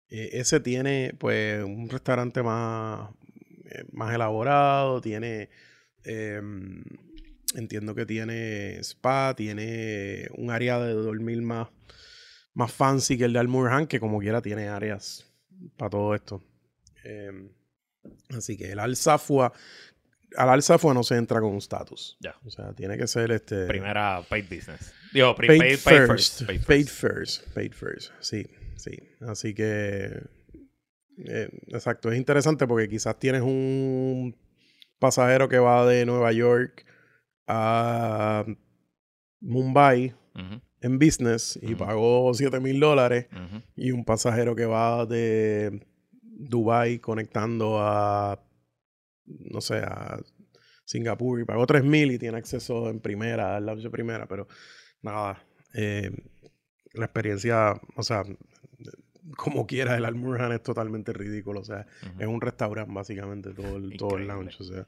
[0.08, 3.10] Eh, ese tiene pues un restaurante más,
[3.64, 5.50] eh, más elaborado, tiene,
[6.04, 6.84] em,
[7.56, 11.70] entiendo que tiene spa, tiene un área de dormir más,
[12.52, 15.28] más fancy que el de Al que como quiera tiene áreas
[15.76, 16.40] para todo esto.
[17.02, 17.50] Em,
[18.36, 19.52] Así que el alzafua,
[20.36, 22.16] al alzafua no se entra con un status.
[22.20, 22.36] Ya.
[22.44, 23.66] O sea, tiene que ser este.
[23.66, 24.92] Primera paid business.
[25.12, 27.48] Digo, paid, first, paid, first.
[27.54, 28.12] Paid first.
[28.20, 28.46] Sí,
[28.76, 28.98] sí.
[29.20, 30.22] Así que.
[31.26, 32.10] Eh, exacto.
[32.10, 34.36] Es interesante porque quizás tienes un
[34.98, 36.84] pasajero que va de Nueva York
[37.46, 38.44] a
[39.40, 40.14] Mumbai
[40.80, 43.26] en business y pagó 7 mil dólares.
[43.76, 45.86] Y un pasajero que va de
[46.36, 48.42] Dubai conectando a,
[49.26, 50.18] no sé, a
[50.84, 54.46] Singapur y pagó 3.000 y tiene acceso en primera, al de primera, pero
[55.02, 56.10] nada, eh,
[56.92, 58.24] la experiencia, o sea,
[59.36, 61.86] como quiera, el Almurhan es totalmente ridículo, o sea,
[62.18, 64.86] es un restaurante básicamente todo el, todo el lounge, o sea,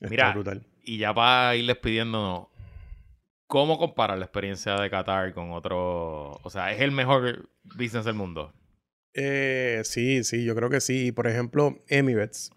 [0.00, 0.66] Mira, brutal.
[0.82, 2.50] Y ya para irles pidiendo,
[3.46, 8.14] ¿cómo compara la experiencia de Qatar con otro, o sea, es el mejor business del
[8.14, 8.52] mundo?
[9.14, 11.12] Eh, sí, sí, yo creo que sí.
[11.12, 12.50] Por ejemplo, Emirates.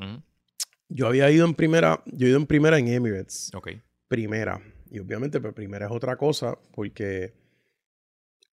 [0.90, 3.52] Yo había ido en primera, yo he ido en primera en Emirates.
[3.54, 3.70] Ok.
[4.08, 4.62] Primera.
[4.90, 7.34] Y obviamente, pues primera es otra cosa porque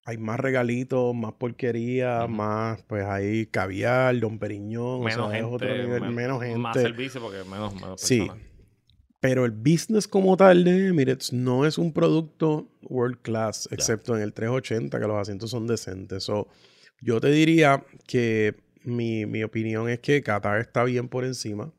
[0.03, 5.03] hay más regalitos, más porquería, más, pues hay caviar, don Periñón.
[5.03, 5.43] Menos gente.
[5.43, 6.59] otro nivel, menos gente.
[6.59, 8.27] Más servicio porque menos, menos Sí.
[9.19, 14.21] Pero el business como tal de Emirates no es un producto world class, excepto en
[14.21, 16.23] el 380, que los asientos son decentes.
[16.23, 16.47] So,
[17.01, 21.73] yo te diría que mi, opinión es que Qatar está bien por encima.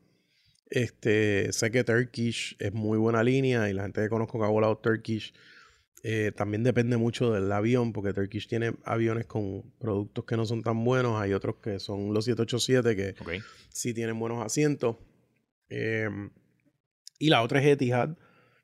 [0.69, 4.49] Este, sé que Turkish es muy buena línea y la gente que conozco que ha
[4.49, 5.33] volado Turkish
[6.03, 10.61] Eh, también depende mucho del avión, porque Turkish tiene aviones con productos que no son
[10.61, 11.19] tan buenos.
[11.19, 14.97] Hay otros que son los 787 que sí tienen buenos asientos.
[15.69, 16.09] Eh,
[17.19, 18.15] y la otra es Etihad,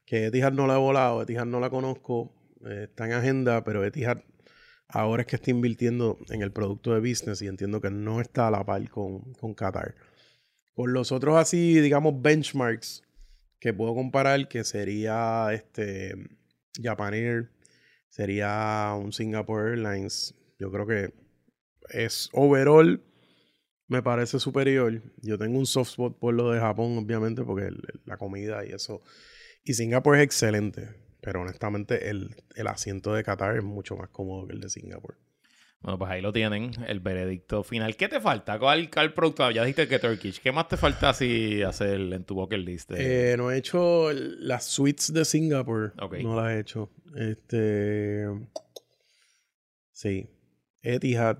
[0.05, 2.33] que Etihad no la he volado, Etihad no la conozco,
[2.65, 4.23] eh, está en agenda, pero Etihad
[4.93, 8.47] ahora es que está invirtiendo en el producto de business y entiendo que no está
[8.47, 9.95] a la par con, con Qatar.
[10.73, 13.03] Con los otros así, digamos, benchmarks
[13.59, 16.15] que puedo comparar, que sería este
[16.81, 17.49] Japan
[18.09, 20.35] sería un Singapore Airlines.
[20.59, 21.13] Yo creo que
[21.89, 23.01] es overall
[23.87, 25.01] me parece superior.
[25.21, 27.69] Yo tengo un soft spot por lo de Japón, obviamente, porque
[28.05, 29.01] la comida y eso.
[29.63, 30.89] Y Singapur es excelente,
[31.23, 35.17] pero honestamente el, el asiento de Qatar es mucho más cómodo que el de Singapur.
[35.81, 37.95] Bueno, pues ahí lo tienen, el veredicto final.
[37.97, 38.57] ¿Qué te falta?
[38.59, 39.49] ¿Cuál, cuál producto?
[39.51, 40.39] Ya dijiste que Turkish.
[40.39, 42.91] ¿Qué más te falta así hacer en tu bucket list?
[42.95, 45.93] Eh, no he hecho las suites de Singapur.
[46.21, 46.89] No las he hecho.
[47.17, 48.27] Este.
[49.91, 50.29] Sí.
[50.81, 51.37] Etihad.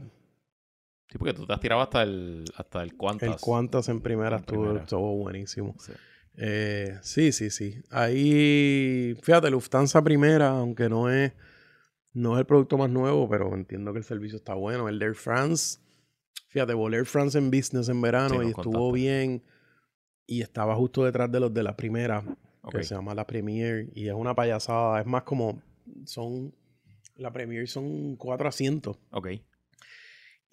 [1.10, 3.30] Sí, porque tú te has tirado hasta el, hasta el Qantas.
[3.30, 4.84] El Qantas en primera En estuvo, primera.
[4.84, 5.76] estuvo buenísimo.
[5.80, 5.94] Sí.
[6.38, 7.76] Eh, sí, sí, sí.
[7.90, 11.32] Ahí, fíjate, Lufthansa primera, aunque no es,
[12.14, 14.90] no es el producto más nuevo, pero entiendo que el servicio está bueno.
[14.90, 15.80] El de Air France,
[16.48, 18.94] fíjate, volé Air France en business en verano Sí, y estuvo contaste.
[18.96, 19.44] bien.
[20.26, 22.24] Y estaba justo detrás de los de la primera,
[22.62, 22.76] Ok.
[22.78, 23.90] que se llama la Premier.
[23.94, 25.02] Y es una payasada.
[25.02, 25.62] Es más como,
[26.06, 26.56] son,
[27.16, 28.98] la Premier son cuatro asientos.
[29.12, 29.28] Ok.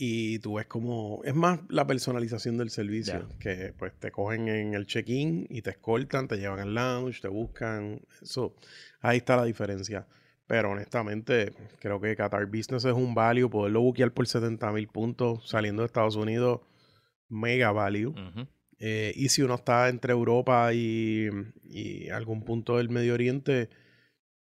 [0.02, 4.72] Y tú ves como, es más la personalización del servicio, que pues te cogen en
[4.72, 8.56] el check-in y te escoltan, te llevan al lounge, te buscan, eso,
[9.02, 10.06] ahí está la diferencia.
[10.46, 15.46] Pero honestamente, creo que Qatar Business es un value, poderlo buquear por 70 mil puntos
[15.46, 16.62] saliendo de Estados Unidos,
[17.28, 18.14] mega value.
[18.78, 21.28] Eh, y si uno está entre Europa y,
[21.62, 23.68] y algún punto del Medio Oriente,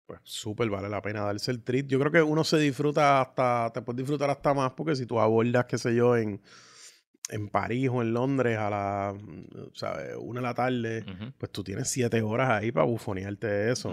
[0.09, 1.87] pues súper vale la pena darse el trip.
[1.87, 5.21] Yo creo que uno se disfruta hasta, te puedes disfrutar hasta más porque si tú
[5.21, 6.41] abordas, qué sé yo, en,
[7.29, 10.17] en París o en Londres a la, mm, ¿sabes?
[10.19, 11.05] Una de la tarde,
[11.37, 13.93] pues tú tienes siete horas ahí para bufonearte eso.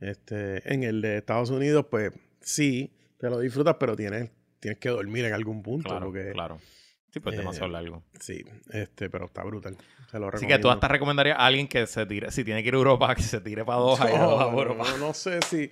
[0.00, 4.88] Este, en el de Estados Unidos, pues sí, te lo disfrutas, pero tienes, tienes que
[4.88, 5.90] dormir en algún punto.
[5.90, 6.58] Claro, porque, claro.
[7.12, 8.02] Sí, pues eh, demasiado largo.
[8.20, 9.76] Sí, este, pero está brutal.
[10.10, 12.68] Se lo Así que tú hasta recomendarías a alguien que se tire, si tiene que
[12.68, 14.84] ir a Europa, que se tire para Doha y de Doha a No, Europa.
[14.92, 15.70] no, no sé si,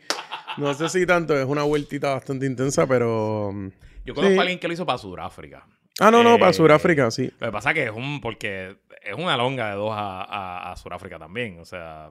[0.59, 3.53] no sé si tanto, es una vueltita bastante intensa, pero...
[4.05, 4.39] Yo conozco Sí.
[4.39, 5.67] a alguien que lo hizo para Sudáfrica.
[5.99, 7.31] Ah, no, no, para Eh, Sudáfrica, sí.
[7.39, 11.19] Lo que pasa que es un, porque es una longa de Doha a, a Sudáfrica
[11.19, 11.59] también.
[11.59, 12.11] O sea,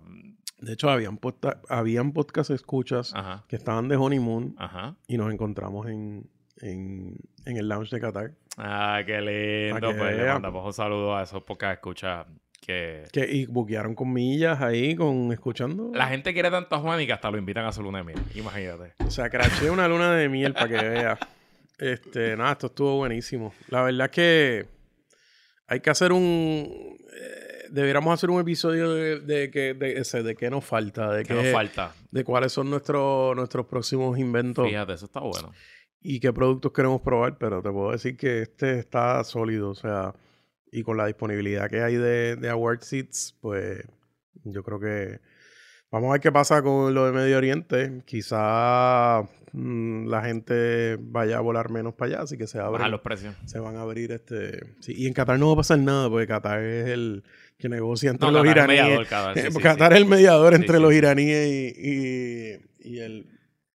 [0.59, 4.95] De hecho, habían, podca- habían podcast escuchas ajá, que estaban de honeymoon ajá.
[5.07, 6.29] y nos encontramos en,
[6.61, 8.31] en, en el lounge de Qatar.
[8.57, 9.95] Ah, qué lindo.
[9.95, 12.25] Pues le mandamos un saludo a esos pocas escuchas
[12.65, 13.03] que...
[13.11, 15.91] Que, y buquearon con millas ahí, con escuchando.
[15.93, 18.03] La gente quiere tanto a Juan y que hasta lo invitan a su luna de
[18.03, 18.19] miel.
[18.35, 18.93] Imagínate.
[19.05, 21.19] O sea, craché una luna de miel para que vea.
[21.77, 23.53] Este, nada, esto estuvo buenísimo.
[23.69, 24.65] La verdad es que
[25.67, 26.19] hay que hacer un.
[26.19, 31.23] eh, deberíamos hacer un episodio de, de que de, ese, de qué nos falta, de
[31.23, 31.93] nos qué, falta.
[32.11, 35.53] de cuáles son nuestros nuestros próximos inventos Fíjate, eso está bueno.
[36.01, 37.37] Y qué productos queremos probar.
[37.37, 40.13] Pero te puedo decir que este está sólido, o sea,
[40.71, 43.83] y con la disponibilidad que hay de, de Award Seats, pues
[44.43, 45.19] yo creo que
[45.91, 48.03] vamos a ver qué pasa con lo de Medio Oriente.
[48.05, 53.01] Quizá mm, la gente vaya a volar menos para allá, así que se abren, los
[53.01, 53.35] precios.
[53.45, 54.59] se van a abrir este.
[54.81, 57.23] sí, y en Qatar no va a pasar nada, porque Qatar es el
[57.57, 58.83] que negocia entre No, los Qatar es iraníes.
[58.85, 62.99] mediador, Qatar, sí, Eh, sí, Qatar es el mediador entre los iraníes y, y- y
[62.99, 63.25] el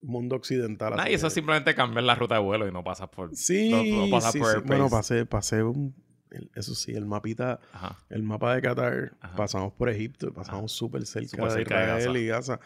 [0.04, 0.94] mundo occidental.
[0.96, 3.34] Nah, y eso es simplemente cambiar la ruta de vuelo y no pasas por...
[3.34, 4.58] Sí, no- no pasas sí, por sí.
[4.64, 5.94] Bueno, pasé, pasé un,
[6.30, 7.98] el- eso sí, el mapita, Ajá.
[8.10, 9.36] el mapa de Qatar, Ajá.
[9.36, 12.18] pasamos por Egipto, pasamos súper cerca, Súper de cerca de Israel Gaza.
[12.18, 12.60] y Gaza.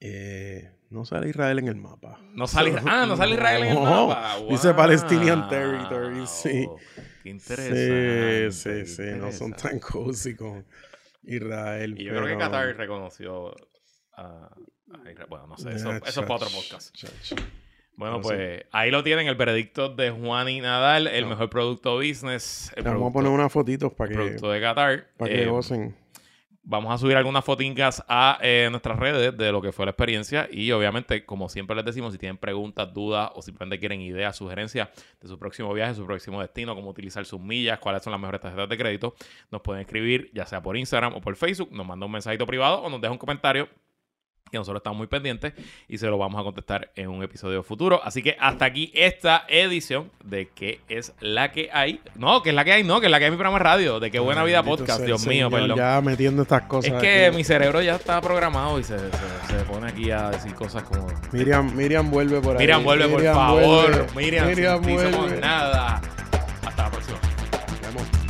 [0.00, 2.20] Eh, no sale Israel en el mapa.
[2.34, 4.36] No sale, ah, no sale Israel en el No, mapa.
[4.50, 4.74] dice.
[4.74, 6.68] Palestinian Territory, sí.
[6.96, 8.52] Qué Sí, interesante.
[8.52, 10.64] sí, qué sí, no son tan cozy con
[11.22, 11.94] Israel.
[11.98, 13.54] Y yo creo que Qatar reconoció
[14.16, 14.48] a,
[15.04, 15.26] a Israel.
[15.28, 16.94] Bueno, no sé, eso, Ah, eso es para otro podcast.
[17.96, 21.30] Bueno, No pues ahí lo tienen, el veredicto de Juan y Nadal, el No.
[21.30, 25.06] mejor producto business, el Vamos a poner unas fotitos para que, producto de Qatar.
[25.16, 25.96] para que Eh, gocen.
[26.66, 30.48] Vamos a subir algunas fotingas a eh, nuestras redes de lo que fue la experiencia
[30.50, 34.88] y obviamente, como siempre les decimos, si tienen preguntas, dudas o simplemente quieren ideas, sugerencias
[35.20, 38.40] de su próximo viaje, su próximo destino, cómo utilizar sus millas, cuáles son las mejores
[38.40, 39.14] tarjetas de crédito,
[39.50, 42.80] nos pueden escribir ya sea por Instagram o por Facebook, nos manda un mensajito privado
[42.80, 43.68] o nos deja un comentario
[44.54, 45.52] que nosotros estamos muy pendientes
[45.88, 48.00] y se lo vamos a contestar en un episodio futuro.
[48.04, 52.00] Así que hasta aquí esta edición de ¿Qué es la que hay?
[52.14, 53.64] No, que es la que hay, no, que es la que hay mi programa de
[53.64, 55.76] radio, de Qué Buena Vida Podcast, Dios mío, perdón.
[55.76, 56.92] Ya metiendo estas cosas.
[56.94, 57.36] Es que aquí.
[57.36, 59.04] mi cerebro ya está programado y se, se-
[59.48, 61.06] se pone aquí a decir cosas como...
[61.32, 62.58] Miriam, Miriam vuelve por ahí.
[62.60, 63.62] Miriam, vuelve, por favor.
[63.62, 64.06] vuelve.
[64.14, 66.00] Miriam, Miriam ti somos nada.
[66.64, 67.18] Hasta la próxima.
[67.68, 68.23] Nos vemos.